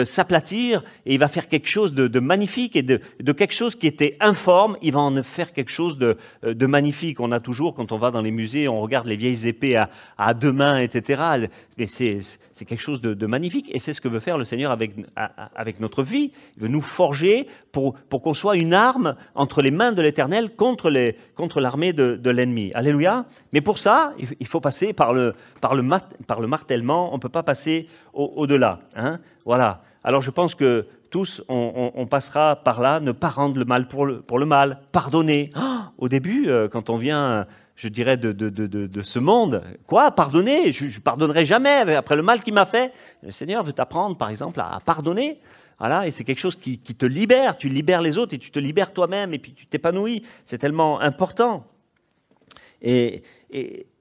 s'aplatir, 0.04 0.82
et 1.06 1.14
il 1.14 1.18
va 1.18 1.28
faire 1.28 1.48
quelque 1.48 1.68
chose 1.68 1.94
de, 1.94 2.20
magnifique, 2.20 2.76
et 2.76 2.82
de, 2.82 3.00
quelque 3.32 3.54
chose 3.54 3.74
qui 3.74 3.86
était 3.86 4.16
informe, 4.20 4.76
il 4.82 4.92
va 4.92 5.00
en 5.00 5.22
faire 5.22 5.52
quelque 5.52 5.70
chose 5.70 5.98
de, 5.98 6.66
magnifique. 6.66 7.20
On 7.20 7.32
a 7.32 7.40
toujours, 7.40 7.74
quand 7.74 7.92
on 7.92 7.98
va 7.98 8.10
dans 8.10 8.22
les 8.22 8.30
musées, 8.30 8.68
on 8.68 8.80
regarde 8.80 9.06
les 9.06 9.16
vieilles 9.16 9.48
épées 9.48 9.82
à, 10.18 10.34
deux 10.34 10.52
mains, 10.52 10.78
etc., 10.78 11.22
mais 11.78 11.86
c'est 11.86 12.64
quelque 12.66 12.82
chose 12.82 13.00
de, 13.00 13.26
magnifique. 13.26 13.70
Et 13.72 13.78
c'est 13.78 13.92
ce 13.92 14.00
que 14.00 14.08
veut 14.08 14.20
faire 14.20 14.38
le 14.38 14.44
Seigneur 14.44 14.70
avec, 14.70 15.80
notre 15.80 16.02
vie. 16.02 16.32
Il 16.56 16.62
veut 16.62 16.68
nous 16.68 16.82
forger 16.82 17.48
pour, 17.72 17.96
qu'on 18.10 18.34
soit 18.34 18.56
une 18.56 18.74
arme 18.74 19.16
entre 19.34 19.62
les 19.62 19.70
mains 19.70 19.92
de 19.92 20.02
l'Éternel 20.02 20.50
contre 20.54 20.90
l'armée 21.60 21.92
de, 21.92 22.16
de 22.16 22.30
l'ennemi. 22.34 22.70
Alléluia. 22.74 23.24
Mais 23.52 23.60
pour 23.60 23.78
ça, 23.78 24.12
il 24.38 24.46
faut 24.46 24.60
passer 24.60 24.92
par 24.92 25.12
le, 25.12 25.34
par 25.60 25.74
le, 25.74 25.82
martèlement. 26.46 27.12
On 27.12 27.16
ne 27.16 27.20
peut 27.20 27.28
pas 27.28 27.42
passer 27.42 27.88
au-delà. 28.12 28.80
hein 28.96 29.20
voilà. 29.44 29.82
Alors 30.02 30.20
je 30.20 30.30
pense 30.30 30.54
que 30.54 30.86
tous, 31.10 31.42
on, 31.48 32.06
passera 32.10 32.56
par 32.56 32.80
là, 32.80 33.00
ne 33.00 33.12
pas 33.12 33.28
rendre 33.28 33.56
le 33.56 33.64
mal 33.64 33.86
pour 33.86 34.04
le, 34.04 34.20
pour 34.20 34.38
le 34.38 34.46
mal, 34.46 34.80
pardonner. 34.90 35.50
Ah, 35.54 35.92
au 35.96 36.08
début, 36.08 36.48
euh, 36.48 36.68
quand 36.68 36.90
on 36.90 36.96
vient 36.96 37.46
je 37.76 37.88
dirais, 37.88 38.16
de, 38.16 38.32
de, 38.32 38.48
de, 38.50 38.66
de, 38.66 39.02
ce 39.02 39.18
monde. 39.18 39.62
Quoi? 39.86 40.12
Pardonner? 40.12 40.70
Je 40.72 40.84
ne 40.86 41.00
pardonnerai 41.00 41.44
jamais 41.44 41.94
après 41.94 42.16
le 42.16 42.22
mal 42.22 42.42
qu'il 42.42 42.54
m'a 42.54 42.66
fait. 42.66 42.92
Le 43.22 43.32
Seigneur 43.32 43.64
veut 43.64 43.72
t'apprendre, 43.72 44.16
par 44.16 44.28
exemple, 44.28 44.60
à, 44.60 44.78
pardonner. 44.84 45.40
Voilà, 45.80 46.06
et 46.06 46.12
c'est 46.12 46.22
quelque 46.22 46.38
chose 46.38 46.56
qui, 46.56 46.78
qui, 46.78 46.94
te 46.94 47.04
libère. 47.04 47.56
Tu 47.56 47.68
libères 47.68 48.00
les 48.00 48.16
autres 48.16 48.34
et 48.34 48.38
tu 48.38 48.52
te 48.52 48.60
libères 48.60 48.92
toi-même 48.92 49.34
et 49.34 49.38
puis 49.38 49.54
tu 49.54 49.66
t'épanouis. 49.66 50.22
C'est 50.44 50.58
tellement 50.58 51.00
important. 51.00 51.66
Et, 52.84 53.22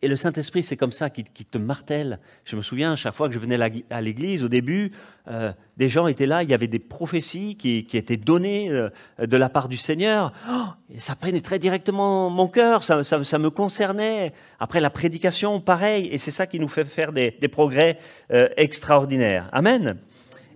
le 0.02 0.16
Saint-Esprit, 0.16 0.64
c'est 0.64 0.76
comme 0.76 0.92
ça 0.92 1.12
qui, 1.12 1.24
te 1.24 1.58
martèle. 1.60 2.20
Je 2.44 2.56
me 2.56 2.62
souviens, 2.62 2.96
chaque 2.96 3.14
fois 3.14 3.28
que 3.28 3.36
je 3.36 3.40
venais 3.40 3.58
à 3.90 4.02
l'église, 4.02 4.44
au 4.44 4.48
début, 4.48 4.92
euh, 5.30 5.54
des 5.78 5.90
gens 5.90 6.08
étaient 6.08 6.26
là, 6.26 6.42
il 6.42 6.50
y 6.50 6.56
avait 6.56 6.68
des 6.68 6.80
prophéties 6.80 7.56
qui, 7.56 7.88
étaient 7.94 8.18
données 8.18 8.72
euh, 8.72 8.90
de 9.20 9.38
la 9.38 9.50
part 9.50 9.70
du 9.70 9.78
Seigneur. 9.78 10.34
Oh, 10.50 10.66
et 10.94 11.00
ça 11.00 11.16
pénétrait 11.16 11.60
directement 11.60 12.32
mon 12.32 12.48
cœur, 12.48 12.84
ça, 12.84 12.98
me 12.98 13.50
concernait. 13.50 14.34
Après 14.60 14.82
la 14.82 14.90
prédication, 14.90 15.62
pareil. 15.62 16.10
Et 16.12 16.18
c'est 16.18 16.32
ça 16.32 16.48
qui 16.48 16.60
nous 16.60 16.68
fait 16.68 16.86
faire 16.86 17.14
des, 17.14 17.32
progrès 17.48 18.00
euh, 18.32 18.50
extraordinaires. 18.58 19.50
Amen. 19.52 19.98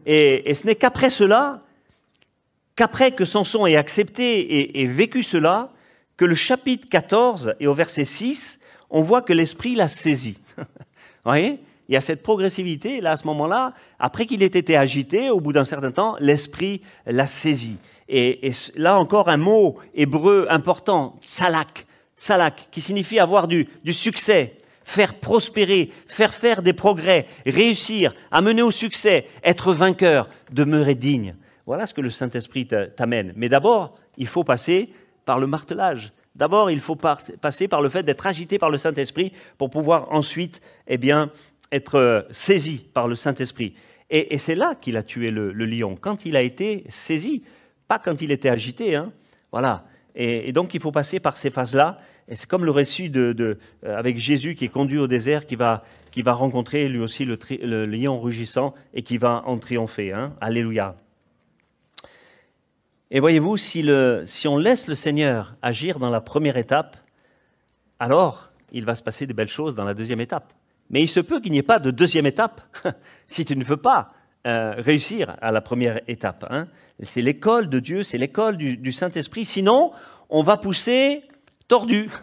Et, 0.08 0.54
ce 0.56 0.66
n'est 0.66 0.76
qu'après 0.76 1.12
cela, 1.12 1.62
qu'après 2.76 3.12
que 3.12 3.26
Samson 3.26 3.68
ait 3.68 3.76
accepté 3.76 4.40
et, 4.40 4.82
et 4.82 4.88
vécu 4.88 5.22
cela, 5.22 5.72
que 6.18 6.26
le 6.26 6.36
chapitre 6.36 6.90
14 6.90 7.56
et 7.60 7.68
au 7.68 7.74
verset 7.74 8.06
6, 8.06 8.60
on 8.90 9.02
voit 9.02 9.22
que 9.22 9.34
l'esprit 9.34 9.76
l'a 9.76 9.88
saisi. 9.88 10.40
Vous 10.58 10.64
voyez? 11.24 11.60
Il 11.90 11.94
y 11.94 11.96
a 11.96 12.02
cette 12.02 12.24
progressivité, 12.24 13.00
là, 13.00 13.12
à 13.12 13.18
ce 13.18 13.26
moment-là, 13.28 13.74
après 13.98 14.26
qu'il 14.26 14.44
ait 14.44 14.48
été 14.48 14.76
agité, 14.76 15.30
au 15.30 15.40
bout 15.40 15.54
d'un 15.54 15.64
certain 15.64 15.92
temps, 15.92 16.18
l'esprit 16.20 16.82
l'a 17.06 17.28
saisi. 17.28 17.78
Et, 18.10 18.52
là 18.76 19.00
encore, 19.00 19.30
un 19.30 19.38
mot 19.38 19.78
hébreu 19.94 20.48
important, 20.50 21.18
salak, 21.22 21.86
salak, 22.18 22.68
qui 22.72 22.82
signifie 22.82 23.20
avoir 23.20 23.48
du, 23.48 23.70
du 23.86 23.94
succès, 23.94 24.58
faire 24.84 25.14
prospérer, 25.16 25.92
faire 26.08 26.34
faire 26.34 26.62
des 26.62 26.74
progrès, 26.74 27.28
réussir, 27.46 28.14
amener 28.32 28.62
au 28.62 28.72
succès, 28.72 29.28
être 29.44 29.72
vainqueur, 29.72 30.30
demeurer 30.52 30.96
digne. 30.96 31.36
Voilà 31.66 31.86
ce 31.86 31.94
que 31.94 32.02
le 32.02 32.12
Saint-Esprit 32.12 32.68
t'amène. 32.96 33.34
Mais 33.36 33.50
d'abord, 33.50 33.98
il 34.18 34.28
faut 34.28 34.46
passer 34.46 34.90
par 35.28 35.40
le 35.40 35.46
martelage. 35.46 36.14
D'abord, 36.36 36.72
il 36.72 36.80
faut 36.80 36.96
passer 36.96 37.68
par 37.68 37.82
le 37.82 37.90
fait 37.90 38.04
d'être 38.04 38.26
agité 38.26 38.58
par 38.58 38.72
le 38.72 38.78
Saint-Esprit 38.78 39.34
pour 39.58 39.70
pouvoir 39.70 40.12
ensuite 40.12 40.62
eh 40.88 40.98
être 41.72 41.96
euh, 41.96 42.22
saisi 42.32 42.88
par 42.94 43.10
le 43.10 43.16
Saint-Esprit. 43.16 43.76
Et, 44.10 44.38
c'est 44.38 44.56
là 44.56 44.74
qu'il 44.74 44.96
a 44.96 45.04
tué 45.04 45.32
le, 45.32 45.52
lion, 45.52 45.96
quand 46.00 46.26
il 46.26 46.38
a 46.38 46.42
été 46.42 46.86
saisi, 46.88 47.44
pas 47.90 48.00
quand 48.00 48.22
il 48.22 48.32
était 48.32 48.48
agité. 48.48 48.96
Hein. 48.96 49.12
Voilà. 49.52 49.84
Et, 50.16 50.54
donc, 50.54 50.74
il 50.74 50.80
faut 50.80 50.94
passer 50.94 51.20
par 51.20 51.36
ces 51.36 51.50
phases-là. 51.50 52.00
Et 52.30 52.38
c'est 52.38 52.48
comme 52.48 52.64
le 52.64 52.72
récit 52.72 53.12
euh, 53.16 53.56
avec 53.84 54.18
Jésus 54.18 54.56
qui 54.56 54.64
est 54.64 54.70
conduit 54.70 55.00
au 55.00 55.08
désert, 55.08 55.46
qui 55.46 55.56
va, 55.58 55.84
rencontrer 56.26 56.88
lui 56.88 57.00
aussi 57.00 57.26
le, 57.26 57.38
le 57.64 57.86
lion 57.86 58.20
rugissant 58.22 58.74
et 58.94 59.02
qui 59.02 59.18
va 59.18 59.44
en 59.46 59.58
triompher. 59.58 60.14
Hein. 60.14 60.34
Alléluia. 60.40 60.96
Et 63.10 63.20
voyez-vous, 63.20 63.58
si, 63.58 63.86
on 64.46 64.58
laisse 64.58 64.88
le 64.88 64.96
Seigneur 64.96 65.56
agir 65.62 66.00
dans 66.00 66.10
la 66.10 66.22
première 66.22 66.58
étape, 66.58 66.98
alors 68.00 68.50
il 68.72 68.84
va 68.86 68.96
se 68.96 69.04
passer 69.04 69.26
de 69.26 69.34
belles 69.34 69.48
choses 69.48 69.76
dans 69.76 69.86
la 69.86 69.94
deuxième 69.94 70.20
étape. 70.20 70.54
Mais 70.90 71.02
il 71.02 71.08
se 71.08 71.20
peut 71.20 71.40
qu'il 71.40 71.52
n'y 71.52 71.58
ait 71.58 71.64
pas 71.64 71.80
de 71.80 71.92
deuxième 71.92 72.26
étape 72.26 72.62
si 73.28 73.46
tu 73.46 73.56
ne 73.56 73.64
veux 73.64 73.78
pas 73.78 74.14
euh, 74.46 74.76
réussir 74.78 75.38
à 75.42 75.52
la 75.52 75.62
première 75.62 76.02
étape. 76.08 76.46
Hein. 76.50 76.68
C'est 77.02 77.22
l'école 77.22 77.70
de 77.70 77.80
Dieu, 77.80 78.04
c'est 78.04 78.18
l'école 78.18 78.58
du 78.58 78.92
Saint-Esprit. 78.92 79.46
Sinon, 79.46 79.92
on 80.30 80.44
va 80.44 80.58
pousser 80.58 81.24
tordu. 81.68 82.10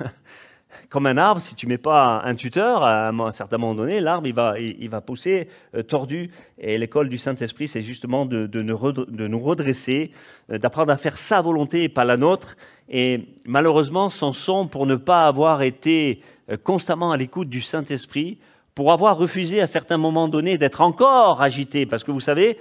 comme 0.89 1.07
un 1.07 1.17
arbre, 1.17 1.41
si 1.41 1.55
tu 1.55 1.67
mets 1.67 1.79
pas 1.79 2.23
un 2.25 2.35
tuteur, 2.35 2.85
à 2.85 3.09
un 3.09 3.31
certain 3.31 3.59
moment 3.59 3.75
donné, 3.75 4.01
l'arbre, 4.01 4.27
il 4.27 4.35
va, 4.35 4.59
il, 4.59 4.89
va 4.89 5.01
pousser 5.01 5.49
euh, 5.75 5.83
tordu. 5.83 6.31
Et 6.59 6.79
l'école 6.79 7.09
du 7.09 7.19
Saint-Esprit, 7.19 7.69
c'est 7.69 7.83
justement 7.83 8.27
de, 8.27 8.47
de, 8.47 8.63
nous 8.63 9.39
redresser, 9.39 10.13
euh, 10.51 10.59
d'apprendre 10.59 10.93
à 10.93 10.97
faire 10.97 11.19
sa 11.19 11.41
volonté 11.41 11.83
et 11.83 11.89
pas 11.89 12.05
la 12.05 12.17
nôtre. 12.17 12.57
Et 12.89 13.29
malheureusement, 13.45 14.11
son 14.11 14.33
son, 14.33 14.67
pour 14.67 14.87
ne 14.87 14.97
pas 14.97 15.27
avoir 15.27 15.63
été 15.63 16.21
euh, 16.51 16.57
constamment 16.57 17.13
à 17.13 17.17
l'écoute 17.17 17.49
du 17.49 17.61
Saint-Esprit, 17.61 18.39
pour 18.75 18.93
avoir 18.93 19.17
refusé 19.17 19.61
à 19.61 19.67
certains 19.67 19.99
moments 19.99 20.29
donnés 20.29 20.59
d'être 20.59 20.81
encore 20.81 21.41
agité. 21.41 21.87
Parce 21.87 22.03
que 22.03 22.11
vous 22.11 22.21
savez, 22.21 22.59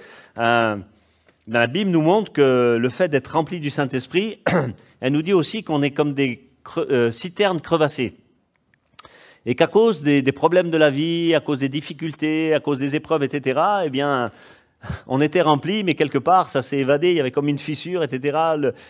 la 1.46 1.66
Bible 1.66 1.90
nous 1.90 2.00
montre 2.00 2.32
que 2.32 2.78
le 2.80 2.88
fait 2.88 3.08
d'être 3.08 3.28
rempli 3.28 3.60
du 3.60 3.70
Saint-Esprit, 3.70 4.38
elle 5.00 5.12
nous 5.12 5.22
dit 5.22 5.32
aussi 5.32 5.62
qu'on 5.62 5.82
est 5.82 5.90
comme 5.90 6.14
des 6.14 6.43
euh, 6.78 7.10
citernes 7.10 7.60
crevassées. 7.60 8.16
Et 9.46 9.54
qu'à 9.54 9.66
cause 9.66 10.02
des, 10.02 10.22
problèmes 10.32 10.70
de 10.70 10.78
la 10.78 10.90
vie, 10.90 11.34
à 11.34 11.40
cause 11.40 11.58
des 11.58 11.68
difficultés, 11.68 12.54
à 12.54 12.60
cause 12.60 12.78
des 12.78 12.96
épreuves, 12.96 13.22
etc., 13.22 13.60
eh 13.84 13.90
bien, 13.90 14.30
on 15.06 15.20
était 15.20 15.42
rempli, 15.42 15.84
mais 15.84 15.94
quelque 15.94 16.18
part, 16.18 16.48
ça 16.48 16.62
s'est 16.62 16.78
évadé, 16.78 17.10
il 17.10 17.16
y 17.16 17.20
avait 17.20 17.30
comme 17.30 17.48
une 17.48 17.58
fissure, 17.58 18.02
etc., 18.02 18.38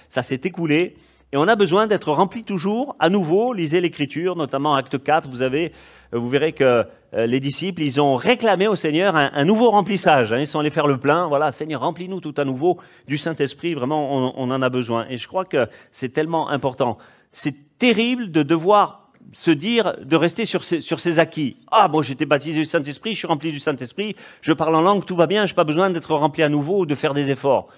ça 0.08 0.22
s'est 0.22 0.40
écoulé. 0.44 0.94
Et 1.32 1.36
on 1.36 1.48
a 1.48 1.56
besoin 1.56 1.88
d'être 1.88 2.12
rempli 2.12 2.44
toujours, 2.44 2.94
à 3.00 3.10
nouveau, 3.10 3.52
lisez 3.52 3.80
l'Écriture, 3.80 4.36
notamment 4.36 4.76
Acte 4.76 5.02
4, 5.02 5.28
vous 5.28 5.42
avez 5.42 5.72
vous 6.14 6.28
verrez 6.28 6.52
que 6.52 6.86
euh, 7.14 7.26
les 7.26 7.40
disciples, 7.40 7.82
ils 7.82 8.00
ont 8.00 8.16
réclamé 8.16 8.68
au 8.68 8.76
Seigneur 8.76 9.16
un, 9.16 9.44
nouveau 9.44 9.70
remplissage. 9.70 10.32
Hein. 10.32 10.38
ils 10.38 10.46
sont 10.46 10.60
allés 10.60 10.70
faire 10.70 10.86
le 10.86 10.96
plein. 10.96 11.26
Voilà, 11.26 11.50
Seigneur, 11.50 11.80
remplis-nous 11.80 12.20
tout 12.20 12.34
à 12.36 12.44
nouveau 12.44 12.78
du 13.08 13.18
Saint-Esprit. 13.18 13.74
Vraiment, 13.74 14.38
on, 14.38 14.50
en 14.50 14.62
a 14.62 14.70
besoin. 14.70 15.06
Et 15.10 15.16
je 15.16 15.26
crois 15.26 15.44
que 15.44 15.66
c'est 15.90 16.10
tellement 16.10 16.48
important. 16.48 16.98
C'est 17.34 17.78
terrible 17.78 18.30
de 18.30 18.42
devoir 18.42 19.10
se 19.32 19.50
dire, 19.50 19.96
de 20.02 20.16
rester 20.16 20.46
sur 20.46 20.64
ses, 20.64 20.80
sur 20.80 21.00
ses 21.00 21.18
acquis. 21.18 21.56
Ah, 21.70 21.88
bon, 21.88 22.00
j'étais 22.02 22.24
baptisé 22.24 22.60
du 22.60 22.66
Saint-Esprit, 22.66 23.12
je 23.12 23.18
suis 23.18 23.26
rempli 23.26 23.52
du 23.52 23.58
Saint-Esprit, 23.58 24.16
je 24.40 24.52
parle 24.52 24.74
en 24.76 24.80
langue, 24.80 25.04
tout 25.04 25.16
va 25.16 25.26
bien, 25.26 25.44
je 25.44 25.52
n'ai 25.52 25.56
pas 25.56 25.64
besoin 25.64 25.90
d'être 25.90 26.14
rempli 26.14 26.42
à 26.42 26.48
nouveau 26.48 26.80
ou 26.80 26.86
de 26.86 26.94
faire 26.94 27.14
des 27.14 27.30
efforts. 27.30 27.68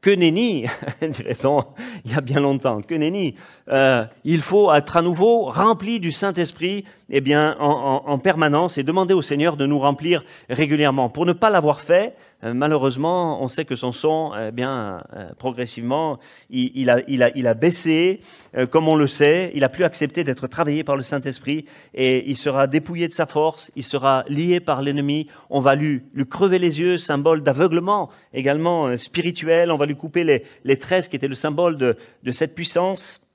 Que 0.00 0.10
nenni, 0.10 0.66
dirait-on 1.02 1.64
il 2.04 2.12
y 2.12 2.14
a 2.14 2.20
bien 2.20 2.40
longtemps, 2.40 2.80
que 2.80 2.94
nenni. 2.94 3.34
Euh, 3.68 4.04
il 4.24 4.40
faut 4.40 4.72
être 4.72 4.96
à 4.96 5.02
nouveau 5.02 5.44
rempli 5.44 6.00
du 6.00 6.12
Saint-Esprit 6.12 6.84
eh 7.10 7.20
bien, 7.20 7.56
en, 7.58 8.18
permanence 8.18 8.78
et 8.78 8.82
demander 8.82 9.14
au 9.14 9.22
Seigneur 9.22 9.56
de 9.56 9.66
nous 9.66 9.78
remplir 9.78 10.24
régulièrement. 10.48 11.08
Pour 11.08 11.26
ne 11.26 11.32
pas 11.32 11.50
l'avoir 11.50 11.80
fait, 11.80 12.14
malheureusement, 12.42 13.42
on 13.42 13.48
sait 13.48 13.64
que 13.64 13.76
son 13.76 13.92
son, 13.92 14.32
eh 14.36 14.52
bien, 14.52 15.02
euh, 15.14 15.30
progressivement, 15.38 16.18
il, 16.50 16.90
a, 16.90 17.00
il, 17.08 17.22
a, 17.22 17.36
il, 17.36 17.46
a, 17.46 17.54
baissé, 17.54 18.20
euh, 18.56 18.66
comme 18.66 18.88
on 18.88 18.94
le 18.94 19.06
sait. 19.06 19.50
Il 19.54 19.64
a 19.64 19.68
plus 19.68 19.84
accepté 19.84 20.22
d'être 20.24 20.46
travaillé 20.46 20.84
par 20.84 20.96
le 20.96 21.02
Saint-Esprit 21.02 21.66
et 21.94 22.28
il 22.30 22.36
sera 22.36 22.66
dépouillé 22.66 23.08
de 23.08 23.12
sa 23.12 23.26
force. 23.26 23.70
Il 23.74 23.82
sera 23.82 24.24
lié 24.28 24.60
par 24.60 24.82
l'ennemi. 24.82 25.28
On 25.50 25.60
va 25.60 25.74
lui, 25.74 26.02
lui 26.14 26.26
crever 26.26 26.58
les 26.58 26.80
yeux, 26.80 26.98
symbole 26.98 27.42
d'aveuglement 27.42 28.10
également 28.32 28.96
spirituel. 28.96 29.70
On 29.70 29.76
va 29.76 29.86
lui 29.86 29.96
couper 29.96 30.24
les, 30.24 30.44
les 30.64 30.78
tresses 30.78 31.08
qui 31.08 31.16
étaient 31.16 31.28
le 31.28 31.34
symbole 31.34 31.76
de, 31.76 31.96
de 32.22 32.30
cette 32.30 32.54
puissance. 32.54 33.25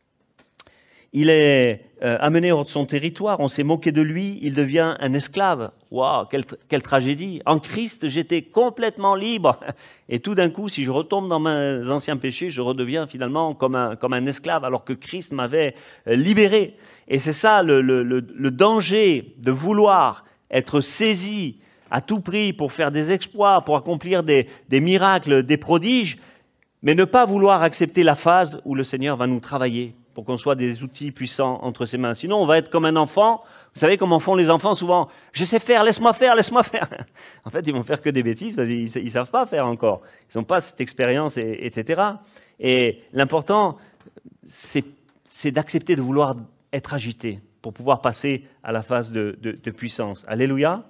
Il 1.14 1.30
est 1.30 1.92
euh, 2.04 2.18
amené 2.22 2.54
hors 2.54 2.64
de 2.64 2.70
son 2.70 2.86
territoire, 2.86 3.42
on 3.42 3.50
s'est 3.50 3.64
moqué 3.64 3.92
de 3.92 4.02
lui, 4.02 4.40
il 4.42 4.54
devient 4.54 4.96
un 4.98 5.14
esclave. 5.14 5.72
Waouh, 5.92 6.26
quelle, 6.26 6.82
tragédie. 6.82 7.42
En 7.46 7.60
Christ, 7.60 8.08
j'étais 8.08 8.44
complètement 8.44 9.14
libre. 9.14 9.60
Et 10.08 10.20
tout 10.20 10.36
d'un 10.36 10.50
coup, 10.50 10.70
si 10.70 10.86
je 10.86 10.92
retombe 10.92 11.28
dans 11.28 11.42
mes 11.42 11.90
anciens 11.90 12.16
péchés, 12.16 12.50
je 12.50 12.62
redeviens 12.62 13.08
finalement 13.08 13.54
comme 13.54 13.76
un, 13.76 13.98
comme 13.98 14.14
un 14.14 14.26
esclave, 14.26 14.64
alors 14.64 14.86
que 14.86 14.94
Christ 14.94 15.34
m'avait 15.34 15.76
euh, 16.08 16.16
libéré. 16.16 16.78
Et 17.10 17.20
c'est 17.20 17.34
ça 17.34 17.62
le, 17.62 17.82
le, 17.82 18.52
danger 18.52 19.36
de 19.38 19.52
vouloir 19.52 20.24
être 20.50 20.80
saisi 20.80 21.58
à 21.90 22.00
tout 22.00 22.22
prix 22.22 22.54
pour 22.54 22.72
faire 22.72 22.90
des 22.90 23.12
exploits, 23.12 23.66
pour 23.66 23.76
accomplir 23.76 24.24
des, 24.24 24.48
des 24.70 24.80
miracles, 24.80 25.44
des 25.44 25.58
prodiges, 25.58 26.20
mais 26.84 26.96
ne 26.96 27.04
pas 27.04 27.26
vouloir 27.26 27.64
accepter 27.64 28.04
la 28.04 28.16
phase 28.16 28.62
où 28.64 28.76
le 28.76 28.86
Seigneur 28.86 29.18
va 29.18 29.28
nous 29.28 29.42
travailler 29.42 29.94
pour 30.14 30.26
qu'on 30.26 30.38
soit 30.38 30.56
des 30.56 30.84
outils 30.84 31.12
puissants 31.12 31.60
entre 31.62 31.86
ses 31.86 31.98
mains. 31.98 32.14
Sinon, 32.14 32.38
on 32.38 32.46
va 32.46 32.58
être 32.58 32.70
comme 32.70 32.86
un 32.86 32.96
enfant. 32.96 33.44
Vous 33.74 33.80
savez 33.80 33.98
comment 33.98 34.20
font 34.20 34.36
les 34.36 34.50
enfants 34.50 34.76
souvent 34.76 35.08
Je 35.32 35.46
sais 35.46 35.60
faire, 35.60 35.84
laisse-moi 35.84 36.14
faire, 36.14 36.36
laisse-moi 36.36 36.64
faire. 36.64 36.88
en 37.46 37.50
fait, 37.50 37.66
ils 37.68 37.74
vont 37.74 37.84
faire 37.84 38.02
que 38.02 38.10
des 38.10 38.24
bêtises 38.24 38.56
parce 38.56 38.68
qu'ils 38.68 39.04
ne 39.06 39.10
savent 39.10 39.32
pas 39.32 39.46
faire 39.46 39.66
encore. 39.66 40.02
Ils 40.34 40.38
n'ont 40.38 40.44
pas 40.44 40.60
cette 40.60 40.82
expérience, 40.82 41.38
etc. 41.38 42.02
Et 42.60 43.02
l'important, 43.14 43.78
c'est 44.46 45.52
d'accepter 45.52 45.96
de 45.96 46.02
vouloir 46.02 46.36
être 46.74 46.94
agité 46.94 47.40
pour 47.62 47.74
pouvoir 47.74 48.02
passer 48.02 48.46
à 48.64 48.72
la 48.72 48.84
phase 48.84 49.12
de 49.12 49.72
puissance. 49.72 50.26
Alléluia. 50.28 50.84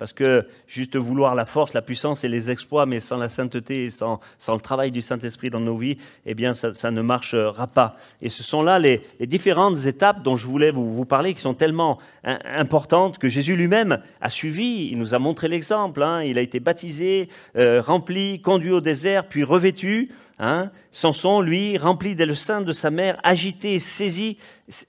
Parce 0.00 0.14
que 0.14 0.46
juste 0.66 0.96
vouloir 0.96 1.34
la 1.34 1.44
force, 1.44 1.74
la 1.74 1.82
puissance 1.82 2.24
et 2.24 2.28
les 2.30 2.50
exploits, 2.50 2.86
mais 2.86 3.00
sans 3.00 3.18
la 3.18 3.28
sainteté 3.28 3.84
et 3.84 3.90
sans, 3.90 4.18
le 4.48 4.58
travail 4.58 4.90
du 4.90 5.02
Saint-Esprit 5.02 5.50
dans 5.50 5.60
nos 5.60 5.76
vies, 5.76 5.98
eh 6.24 6.32
bien, 6.32 6.54
ça, 6.54 6.90
ne 6.90 7.02
marchera 7.02 7.66
pas. 7.66 7.98
Et 8.22 8.30
ce 8.30 8.42
sont 8.42 8.62
là 8.62 8.78
les, 8.78 9.02
différentes 9.20 9.84
étapes 9.84 10.22
dont 10.22 10.36
je 10.36 10.46
voulais 10.46 10.70
vous, 10.70 11.04
parler, 11.04 11.34
qui 11.34 11.42
sont 11.42 11.52
tellement 11.52 11.98
importantes 12.24 13.18
que 13.18 13.28
Jésus 13.28 13.56
lui-même 13.56 14.00
a 14.22 14.30
suivi. 14.30 14.88
Il 14.90 14.98
nous 14.98 15.12
a 15.12 15.18
montré 15.18 15.48
l'exemple. 15.48 16.02
Hein. 16.02 16.22
Il 16.22 16.38
a 16.38 16.40
été 16.40 16.60
baptisé, 16.60 17.28
euh, 17.56 17.82
rempli, 17.82 18.40
conduit 18.40 18.72
au 18.72 18.80
désert, 18.80 19.28
puis 19.28 19.44
revêtu. 19.44 20.14
Hein. 20.38 20.70
Samson, 20.92 21.42
lui, 21.42 21.76
rempli 21.76 22.14
dès 22.14 22.24
le 22.24 22.34
sein 22.34 22.62
de 22.62 22.72
sa 22.72 22.90
mère, 22.90 23.20
agité, 23.22 23.78
saisi. 23.78 24.38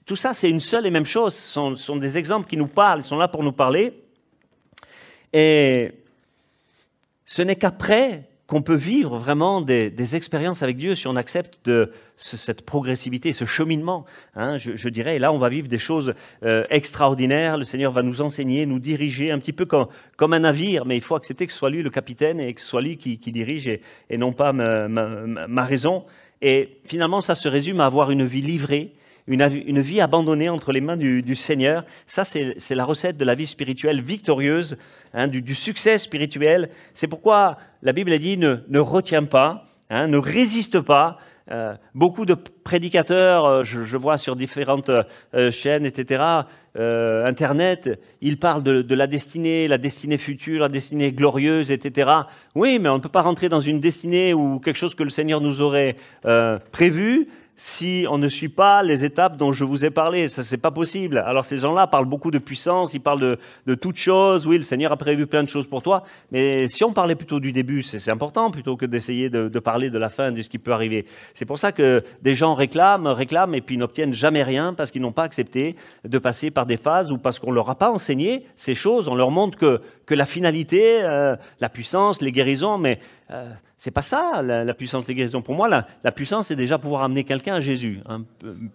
Tout 0.06 0.16
ça, 0.16 0.32
c'est 0.32 0.48
une 0.48 0.60
seule 0.60 0.86
et 0.86 0.90
même 0.90 1.04
chose. 1.04 1.34
Ce 1.34 1.52
sont, 1.52 1.76
sont 1.76 1.96
des 1.96 2.16
exemples 2.16 2.48
qui 2.48 2.56
nous 2.56 2.66
parlent, 2.66 3.00
ils 3.00 3.06
sont 3.06 3.18
là 3.18 3.28
pour 3.28 3.42
nous 3.42 3.52
parler. 3.52 4.01
Et 5.32 5.92
ce 7.24 7.42
n'est 7.42 7.56
qu'après 7.56 8.24
qu'on 8.52 8.60
peut 8.60 8.74
vivre 8.74 9.16
vraiment 9.16 9.62
des, 9.62 10.14
expériences 10.14 10.62
avec 10.62 10.76
Dieu 10.76 10.94
si 10.94 11.06
on 11.06 11.16
accepte 11.16 11.58
de 11.64 11.90
cette 12.16 12.66
progressivité, 12.66 13.32
ce 13.32 13.46
cheminement. 13.46 14.04
Hein, 14.36 14.58
je, 14.58 14.88
dirais, 14.90 15.16
et 15.16 15.18
là, 15.18 15.32
on 15.32 15.38
va 15.38 15.48
vivre 15.48 15.68
des 15.68 15.78
choses 15.78 16.12
euh, 16.44 16.64
extraordinaires. 16.68 17.56
Le 17.56 17.64
Seigneur 17.64 17.92
va 17.92 18.02
nous 18.02 18.20
enseigner, 18.20 18.66
nous 18.66 18.78
diriger, 18.78 19.30
un 19.30 19.38
petit 19.38 19.54
peu 19.54 19.64
comme, 19.64 19.86
comme 20.18 20.34
un 20.34 20.40
navire, 20.40 20.84
mais 20.84 20.96
il 20.96 21.00
faut 21.00 21.14
accepter 21.14 21.46
que 21.46 21.52
ce 21.52 21.58
soit 21.58 21.70
lui 21.70 21.82
le 21.82 21.88
capitaine 21.88 22.40
et 22.40 22.52
que 22.52 22.60
ce 22.60 22.66
soit 22.66 22.82
lui 22.82 22.98
qui, 22.98 23.16
dirige 23.16 23.68
et, 23.68 24.18
non 24.18 24.34
pas 24.34 24.52
ma, 24.52 24.86
ma, 24.86 25.64
raison. 25.64 26.04
Et 26.42 26.76
finalement, 26.84 27.22
ça 27.22 27.34
se 27.34 27.48
résume 27.48 27.80
à 27.80 27.86
avoir 27.86 28.10
une 28.10 28.24
vie 28.24 28.42
livrée, 28.42 28.92
une, 29.26 29.80
vie 29.80 30.00
abandonnée 30.00 30.48
entre 30.48 30.72
les 30.72 30.80
mains 30.80 30.96
du, 30.96 31.36
Seigneur. 31.36 31.84
Ça, 32.06 32.24
c'est 32.24 32.74
la 32.74 32.84
recette 32.84 33.16
de 33.16 33.24
la 33.24 33.34
vie 33.34 33.46
spirituelle 33.46 34.00
victorieuse, 34.00 34.76
hein, 35.14 35.28
du, 35.28 35.54
succès 35.54 35.98
spirituel. 35.98 36.70
C'est 36.94 37.08
pourquoi 37.08 37.58
la 37.82 37.92
Bible 37.92 38.12
a 38.12 38.18
dit 38.18 38.36
ne, 38.36 38.78
retiens 38.78 39.24
pas, 39.24 39.66
hein, 39.90 40.08
ne 40.08 40.18
résiste 40.18 40.80
pas. 40.80 41.18
Euh, 41.50 41.74
beaucoup 41.94 42.24
de 42.24 42.34
prédicateurs, 42.34 43.44
euh, 43.44 43.64
je, 43.64 43.96
vois 43.96 44.16
sur 44.16 44.36
différentes 44.36 44.90
euh, 45.34 45.50
chaînes, 45.50 45.86
etc., 45.86 46.22
Internet, 46.74 48.00
ils 48.22 48.38
parlent 48.38 48.62
de, 48.62 48.94
la 48.94 49.06
destinée, 49.06 49.68
la 49.68 49.76
destinée 49.76 50.16
future, 50.16 50.62
la 50.62 50.70
destinée 50.70 51.12
glorieuse, 51.12 51.70
etc. 51.70 52.10
Oui, 52.54 52.78
mais 52.78 52.88
on 52.88 52.94
ne 52.94 53.02
peut 53.02 53.10
pas 53.10 53.20
rentrer 53.20 53.50
dans 53.50 53.60
une 53.60 53.78
destinée 53.78 54.32
ou 54.32 54.58
quelque 54.58 54.78
chose 54.78 54.94
que 54.94 55.02
le 55.02 55.10
Seigneur 55.10 55.42
nous 55.42 55.60
aurait 55.60 55.96
prévu 56.70 57.28
si 57.54 58.06
on 58.10 58.18
ne 58.18 58.28
suit 58.28 58.48
pas 58.48 58.82
les 58.82 59.04
étapes 59.04 59.36
dont 59.36 59.52
je 59.52 59.64
vous 59.64 59.84
ai 59.84 59.90
parlé. 59.90 60.28
Ça, 60.28 60.42
c'est 60.42 60.56
pas 60.56 60.70
possible. 60.70 61.18
Alors, 61.18 61.44
ces 61.44 61.58
gens-là 61.58 61.86
parlent 61.86 62.06
beaucoup 62.06 62.30
de 62.30 62.38
puissance, 62.38 62.94
ils 62.94 63.00
parlent 63.00 63.38
de, 63.66 63.74
toutes 63.74 63.98
choses. 63.98 64.46
Oui, 64.46 64.56
le 64.56 64.62
Seigneur 64.62 64.92
a 64.92 64.96
prévu 64.96 65.26
plein 65.26 65.42
de 65.42 65.48
choses 65.48 65.66
pour 65.66 65.82
toi. 65.82 66.04
Mais 66.30 66.66
si 66.68 66.82
on 66.84 66.92
parlait 66.92 67.14
plutôt 67.14 67.40
du 67.40 67.52
début, 67.52 67.82
c'est 67.82 68.10
important 68.10 68.50
plutôt 68.50 68.76
que 68.76 68.86
d'essayer 68.86 69.28
de, 69.28 69.58
parler 69.58 69.90
de 69.90 69.98
la 69.98 70.08
fin, 70.08 70.32
de 70.32 70.42
ce 70.42 70.48
qui 70.48 70.58
peut 70.58 70.72
arriver. 70.72 71.06
C'est 71.34 71.44
pour 71.44 71.58
ça 71.58 71.72
que 71.72 72.02
des 72.22 72.34
gens 72.34 72.54
réclament, 72.54 73.06
réclament 73.08 73.54
et 73.54 73.60
puis 73.60 73.76
n'obtiennent 73.76 74.14
jamais 74.14 74.42
rien 74.42 74.74
parce 74.74 74.90
qu'ils 74.90 75.02
n'ont 75.02 75.12
pas 75.12 75.24
accepté 75.24 75.76
de 76.04 76.18
passer 76.18 76.50
par 76.50 76.66
des 76.66 76.76
phases 76.76 77.12
ou 77.12 77.18
parce 77.18 77.38
qu'on 77.38 77.52
leur 77.52 77.68
a 77.70 77.74
pas 77.74 77.90
enseigné 77.90 78.46
ces 78.56 78.74
choses. 78.74 79.08
On 79.08 79.14
leur 79.14 79.30
montre 79.30 79.58
que, 79.58 79.80
que 80.06 80.14
la 80.14 80.26
finalité, 80.26 81.02
euh, 81.02 81.36
la 81.60 81.68
puissance, 81.68 82.22
les 82.22 82.32
guérisons, 82.32 82.78
mais 82.78 82.98
euh, 83.30 83.50
c'est 83.82 83.90
pas 83.90 84.02
ça 84.02 84.42
la, 84.42 84.74
puissance 84.74 85.06
des 85.06 85.14
guérisons. 85.16 85.42
Pour 85.42 85.56
moi, 85.56 85.68
la, 85.68 86.12
puissance, 86.12 86.46
c'est 86.46 86.54
déjà 86.54 86.78
pouvoir 86.78 87.02
amener 87.02 87.24
quelqu'un 87.24 87.54
à 87.56 87.60
Jésus, 87.60 87.98
hein, 88.06 88.22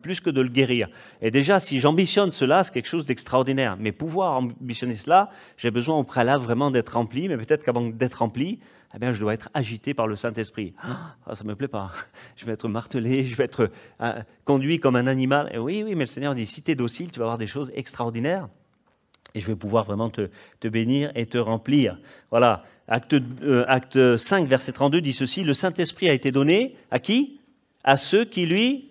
plus 0.01 0.19
que 0.19 0.29
de 0.29 0.41
le 0.41 0.49
guérir. 0.49 0.89
Et 1.21 1.31
déjà, 1.31 1.61
si 1.61 1.79
j'ambitionne 1.79 2.33
cela, 2.33 2.65
c'est 2.65 2.73
quelque 2.73 2.89
chose 2.89 3.05
d'extraordinaire. 3.05 3.77
Mais 3.79 3.93
pouvoir 3.93 4.33
ambitionner 4.33 4.95
cela, 4.95 5.29
j'ai 5.55 5.71
besoin 5.71 5.95
au 5.95 6.03
préalable 6.03 6.43
vraiment 6.43 6.71
d'être 6.71 6.89
rempli. 6.89 7.29
Mais 7.29 7.37
peut-être 7.37 7.63
qu'avant 7.63 7.87
d'être 7.87 8.15
rempli, 8.15 8.59
eh 8.93 8.99
bien, 8.99 9.13
je 9.13 9.21
dois 9.21 9.33
être 9.33 9.47
agité 9.53 9.93
par 9.93 10.07
le 10.07 10.17
Saint-Esprit. 10.17 10.73
Ah, 10.83 11.35
ça 11.35 11.45
me 11.45 11.55
plaît 11.55 11.69
pas. 11.69 11.93
Je 12.35 12.45
vais 12.45 12.51
être 12.51 12.67
martelé, 12.67 13.25
je 13.25 13.37
vais 13.37 13.45
être 13.45 13.71
euh, 14.01 14.21
conduit 14.43 14.81
comme 14.81 14.97
un 14.97 15.07
animal. 15.07 15.49
Et 15.53 15.57
oui, 15.57 15.83
oui, 15.85 15.95
mais 15.95 16.03
le 16.03 16.07
Seigneur 16.07 16.35
dit 16.35 16.45
si 16.45 16.63
tu 16.63 16.71
es 16.71 16.75
docile, 16.75 17.13
tu 17.13 17.19
vas 17.19 17.25
avoir 17.27 17.37
des 17.37 17.47
choses 17.47 17.71
extraordinaires. 17.75 18.49
Et 19.35 19.39
je 19.39 19.47
vais 19.47 19.55
pouvoir 19.55 19.83
vraiment 19.83 20.09
te, 20.09 20.67
bénir 20.67 21.11
et 21.15 21.25
te 21.25 21.37
remplir. 21.37 21.97
Voilà. 22.31 22.63
Acte, 22.87 23.15
euh, 23.43 23.65
acte 23.67 24.17
5, 24.17 24.47
verset 24.47 24.71
32 24.71 25.01
dit 25.01 25.13
ceci, 25.13 25.43
le 25.43 25.53
Saint-Esprit 25.53 26.09
a 26.09 26.13
été 26.13 26.31
donné 26.31 26.75
à 26.89 26.99
qui? 26.99 27.39
À 27.83 27.97
ceux 27.97 28.25
qui 28.25 28.45
lui 28.45 28.89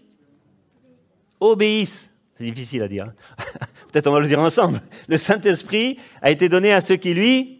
obéissent. 1.40 2.10
C'est 2.36 2.44
difficile 2.44 2.82
à 2.82 2.88
dire. 2.88 3.06
Hein. 3.06 3.44
Peut-être 3.92 4.06
on 4.08 4.12
va 4.12 4.20
le 4.20 4.28
dire 4.28 4.40
ensemble. 4.40 4.82
Le 5.08 5.16
Saint-Esprit 5.16 5.98
a 6.20 6.30
été 6.30 6.48
donné 6.48 6.72
à 6.72 6.80
ceux 6.80 6.96
qui 6.96 7.14
lui 7.14 7.56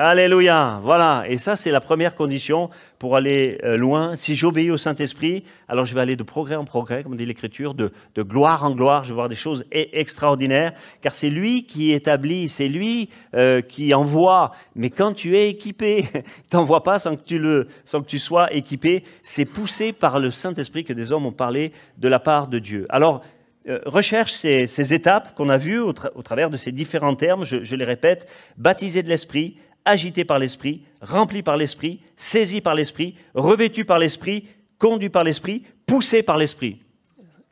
Alléluia. 0.00 0.78
Voilà. 0.84 1.24
Et 1.28 1.38
ça, 1.38 1.56
c'est 1.56 1.72
la 1.72 1.80
première 1.80 2.14
condition 2.14 2.70
pour 2.98 3.16
aller 3.16 3.58
euh, 3.64 3.76
loin. 3.76 4.16
Si 4.16 4.34
j'obéis 4.34 4.70
au 4.70 4.76
Saint-Esprit, 4.76 5.44
alors 5.68 5.84
je 5.84 5.94
vais 5.94 6.00
aller 6.00 6.16
de 6.16 6.22
progrès 6.22 6.56
en 6.56 6.64
progrès, 6.64 7.02
comme 7.02 7.16
dit 7.16 7.26
l'Écriture, 7.26 7.74
de, 7.74 7.92
gloire 8.18 8.64
en 8.64 8.70
gloire. 8.70 9.04
Je 9.04 9.10
vais 9.10 9.14
voir 9.14 9.28
des 9.28 9.34
choses 9.34 9.64
e-, 9.74 9.86
extraordinaires, 9.92 10.72
car 11.00 11.14
c'est 11.14 11.30
lui 11.30 11.64
qui 11.64 11.92
établit, 11.92 12.48
c'est 12.48 12.68
lui 12.68 13.08
euh, 13.34 13.60
qui 13.60 13.94
envoie. 13.94 14.52
Mais 14.74 14.90
quand 14.90 15.12
tu 15.12 15.36
es 15.36 15.48
équipé, 15.48 16.08
il 16.14 16.48
t'envoie 16.50 16.82
pas 16.82 16.98
sans 16.98 17.16
que 17.16 17.22
tu 17.22 17.38
le, 17.38 17.68
sans 17.84 18.02
que 18.02 18.08
tu 18.08 18.18
sois 18.18 18.52
équipé. 18.52 19.04
C'est 19.22 19.44
poussé 19.44 19.92
par 19.92 20.18
le 20.18 20.30
Saint-Esprit 20.30 20.84
que 20.84 20.92
des 20.92 21.12
hommes 21.12 21.26
ont 21.26 21.32
parlé 21.32 21.72
de 21.98 22.08
la 22.08 22.18
part 22.18 22.48
de 22.48 22.58
Dieu. 22.58 22.86
Alors, 22.88 23.22
euh, 23.68 23.80
recherche 23.84 24.32
ces, 24.32 24.94
étapes 24.94 25.34
qu'on 25.34 25.50
a 25.50 25.58
vues 25.58 25.78
au, 25.78 25.92
travers 25.92 26.48
de 26.48 26.56
ces 26.56 26.72
différents 26.72 27.14
termes, 27.14 27.44
je, 27.44 27.62
je 27.64 27.76
les 27.76 27.84
répète, 27.84 28.26
baptisé 28.56 29.02
de 29.02 29.08
l'Esprit, 29.08 29.56
agité 29.88 30.24
par 30.24 30.38
l'Esprit, 30.38 30.82
rempli 31.00 31.42
par 31.42 31.56
l'Esprit, 31.56 32.00
saisi 32.16 32.60
par 32.60 32.74
l'Esprit, 32.74 33.16
revêtu 33.34 33.84
par 33.84 33.98
l'Esprit, 33.98 34.46
conduit 34.78 35.08
par 35.08 35.24
l'Esprit, 35.24 35.64
poussé 35.86 36.22
par 36.22 36.36
l'Esprit. 36.36 36.80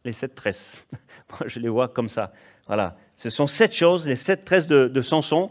Les 0.05 0.13
sept 0.13 0.35
tresses. 0.35 0.77
je 1.47 1.59
les 1.59 1.69
vois 1.69 1.89
comme 1.89 2.09
ça. 2.09 2.33
Voilà. 2.67 2.97
Ce 3.17 3.31
sont 3.31 3.47
sept 3.47 3.73
choses, 3.73 4.07
les 4.07 4.17
sept 4.17 4.45
tresses 4.45 4.67
de, 4.67 4.87
de 4.89 5.03
Samson. 5.03 5.51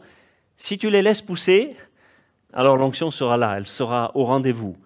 Si 0.58 0.78
tu 0.78 0.90
les 0.90 1.02
laisses 1.02 1.22
pousser, 1.22 1.76
alors 2.54 2.78
l'onction 2.78 3.12
sera 3.12 3.36
là, 3.36 3.56
elle 3.58 3.68
sera 3.68 4.12
au 4.16 4.24
rendez-vous. 4.24 4.78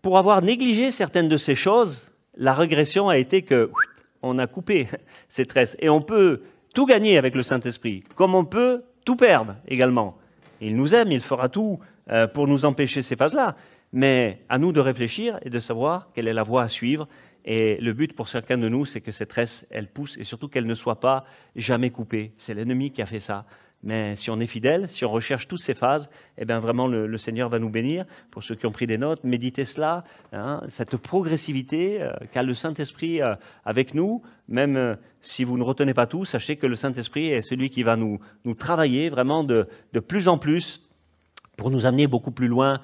Pour 0.00 0.16
avoir 0.16 0.40
négligé 0.40 0.90
certaines 0.90 1.28
de 1.28 1.36
ces 1.36 1.56
choses, 1.56 2.12
la 2.36 2.54
régression 2.54 3.08
a 3.08 3.18
été 3.18 3.42
que 3.42 3.70
on 4.22 4.38
a 4.38 4.46
coupé 4.46 4.88
ces 5.28 5.46
tresses. 5.46 5.76
Et 5.80 5.88
on 5.88 6.00
peut 6.00 6.42
tout 6.74 6.86
gagner 6.86 7.18
avec 7.18 7.34
le 7.34 7.42
Saint-Esprit, 7.42 8.04
comme 8.14 8.34
on 8.34 8.44
peut 8.44 8.84
tout 9.04 9.16
perdre 9.16 9.56
également. 9.66 10.16
Il 10.60 10.76
nous 10.76 10.94
aime, 10.94 11.12
il 11.12 11.20
fera 11.20 11.48
tout 11.48 11.78
euh, 12.10 12.26
pour 12.26 12.46
nous 12.48 12.64
empêcher 12.64 13.02
ces 13.02 13.16
phases-là. 13.16 13.56
Mais 13.92 14.42
à 14.48 14.58
nous 14.58 14.72
de 14.72 14.80
réfléchir 14.80 15.38
et 15.42 15.50
de 15.50 15.58
savoir 15.58 16.10
quelle 16.14 16.28
est 16.28 16.32
la 16.32 16.42
voie 16.42 16.62
à 16.62 16.68
suivre. 16.68 17.08
Et 17.44 17.76
le 17.80 17.92
but 17.92 18.12
pour 18.12 18.26
chacun 18.26 18.58
de 18.58 18.68
nous, 18.68 18.84
c'est 18.84 19.00
que 19.00 19.12
cette 19.12 19.30
tresse, 19.30 19.66
elle 19.70 19.86
pousse 19.86 20.16
et 20.18 20.24
surtout 20.24 20.48
qu'elle 20.48 20.66
ne 20.66 20.74
soit 20.74 21.00
pas 21.00 21.24
jamais 21.54 21.90
coupée. 21.90 22.32
C'est 22.36 22.54
l'ennemi 22.54 22.90
qui 22.90 23.00
a 23.00 23.06
fait 23.06 23.20
ça. 23.20 23.46
Mais 23.82 24.16
si 24.16 24.30
on 24.30 24.40
est 24.40 24.46
fidèle, 24.46 24.88
si 24.88 25.04
on 25.04 25.10
recherche 25.10 25.46
toutes 25.46 25.60
ces 25.60 25.74
phases, 25.74 26.10
eh 26.38 26.44
bien 26.44 26.58
vraiment 26.58 26.88
le, 26.88 27.16
Seigneur 27.18 27.48
va 27.48 27.58
nous 27.58 27.70
bénir. 27.70 28.04
Pour 28.30 28.42
ceux 28.42 28.54
qui 28.54 28.66
ont 28.66 28.72
pris 28.72 28.86
des 28.86 28.98
notes, 28.98 29.22
méditez 29.22 29.64
cela, 29.64 30.04
hein, 30.32 30.60
cette 30.68 30.96
progressivité 30.96 32.02
euh, 32.02 32.10
qu'a 32.32 32.42
le 32.42 32.54
Saint-Esprit 32.54 33.22
euh, 33.22 33.34
avec 33.64 33.94
nous. 33.94 34.22
Même 34.48 34.76
euh, 34.76 34.96
si 35.20 35.44
vous 35.44 35.56
ne 35.56 35.62
retenez 35.62 35.94
pas 35.94 36.06
tout, 36.06 36.24
sachez 36.24 36.56
que 36.56 36.66
le 36.66 36.74
Saint-Esprit 36.74 37.28
est 37.28 37.42
celui 37.42 37.70
qui 37.70 37.82
va 37.82 37.96
nous, 37.96 38.18
travailler 38.58 39.08
vraiment 39.08 39.44
de, 39.44 39.68
de, 39.92 40.00
plus 40.00 40.26
en 40.26 40.38
plus 40.38 40.82
pour 41.56 41.70
nous 41.70 41.86
amener 41.86 42.06
beaucoup 42.06 42.32
plus 42.32 42.48
loin 42.48 42.80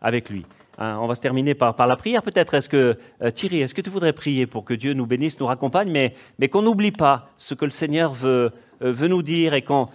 avec 0.00 0.28
lui. 0.28 0.46
Hein, 0.78 0.98
on 1.00 1.06
va 1.06 1.14
se 1.14 1.20
terminer 1.20 1.54
par, 1.54 1.76
par 1.76 1.86
la 1.86 1.96
prière 1.96 2.22
peut-être. 2.22 2.54
Est-ce 2.54 2.68
que 2.68 2.98
Thierry, 3.34 3.60
est-ce 3.60 3.72
que 3.72 3.80
tu 3.80 3.90
voudrais 3.90 4.12
prier 4.12 4.46
pour 4.46 4.64
que 4.64 4.74
Dieu 4.74 4.94
nous 4.94 5.06
bénisse, 5.06 5.38
nous 5.38 5.46
raccompagne, 5.46 5.90
mais, 5.90 6.14
mais 6.38 6.48
qu'on 6.48 6.62
n'oublie 6.62 6.90
pas 6.90 7.28
ce 7.38 7.54
que 7.54 7.64
le 7.64 7.70
Seigneur 7.70 8.12
veut, 8.12 8.50
veut 8.80 9.06
nous 9.06 9.22
dire 9.22 9.54
et 9.54 9.62
qu'on 9.62 9.86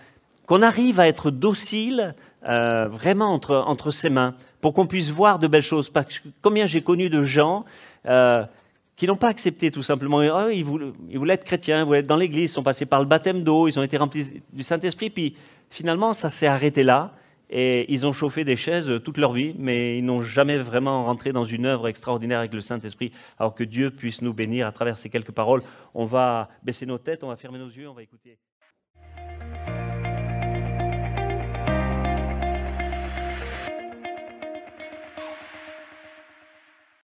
qu'on 0.49 0.63
arrive 0.63 0.99
à 0.99 1.07
être 1.07 1.29
docile 1.29 2.15
euh, 2.43 2.87
vraiment 2.87 3.31
entre, 3.31 3.55
entre 3.55 3.91
ses 3.91 4.09
mains, 4.09 4.33
pour 4.61 4.73
qu'on 4.73 4.87
puisse 4.87 5.11
voir 5.11 5.37
de 5.37 5.45
belles 5.45 5.61
choses. 5.61 5.91
Parce 5.91 6.17
que 6.17 6.29
combien 6.41 6.65
j'ai 6.65 6.81
connu 6.81 7.07
de 7.11 7.21
gens 7.21 7.65
euh, 8.07 8.43
qui 8.95 9.05
n'ont 9.05 9.15
pas 9.15 9.27
accepté 9.27 9.69
tout 9.69 9.83
simplement. 9.83 10.17
Oh, 10.17 10.49
ils, 10.49 10.63
voulaient, 10.63 10.91
ils, 11.07 11.19
voulaient, 11.19 11.35
être 11.35 11.43
chrétiens, 11.43 11.81
ils 11.81 11.85
voulaient 11.85 11.99
être 11.99 12.07
dans 12.07 12.17
l'église, 12.17 12.49
ils 12.49 12.53
sont 12.53 12.63
passés 12.63 12.87
par 12.87 12.99
le 12.99 13.05
baptême 13.05 13.43
d'eau, 13.43 13.67
ils 13.67 13.77
ont 13.77 13.83
été 13.83 13.97
remplis 13.97 14.41
du 14.51 14.63
Saint-Esprit, 14.63 15.11
puis 15.11 15.35
finalement 15.69 16.15
ça 16.15 16.29
s'est 16.29 16.47
arrêté 16.47 16.81
là. 16.81 17.13
Et 17.51 17.93
ils 17.93 18.07
ont 18.07 18.11
chauffé 18.11 18.43
des 18.43 18.55
chaises 18.55 18.91
toute 19.05 19.17
leur 19.17 19.33
vie, 19.33 19.53
mais 19.59 19.99
ils 19.99 20.05
n'ont 20.05 20.23
jamais 20.23 20.57
vraiment 20.57 21.05
rentré 21.05 21.31
dans 21.31 21.45
une 21.45 21.67
œuvre 21.67 21.87
extraordinaire 21.87 22.39
avec 22.39 22.53
le 22.53 22.61
Saint-Esprit. 22.61 23.11
Alors 23.37 23.53
que 23.53 23.63
Dieu 23.63 23.91
puisse 23.91 24.23
nous 24.23 24.33
bénir 24.33 24.65
à 24.65 24.71
travers 24.71 24.97
ces 24.97 25.11
quelques 25.11 25.31
paroles. 25.31 25.61
On 25.93 26.05
va 26.05 26.49
baisser 26.63 26.87
nos 26.87 26.97
têtes, 26.97 27.23
on 27.23 27.27
va 27.27 27.35
fermer 27.35 27.59
nos 27.59 27.69
yeux, 27.69 27.87
on 27.87 27.93
va 27.93 28.01
écouter. 28.01 28.39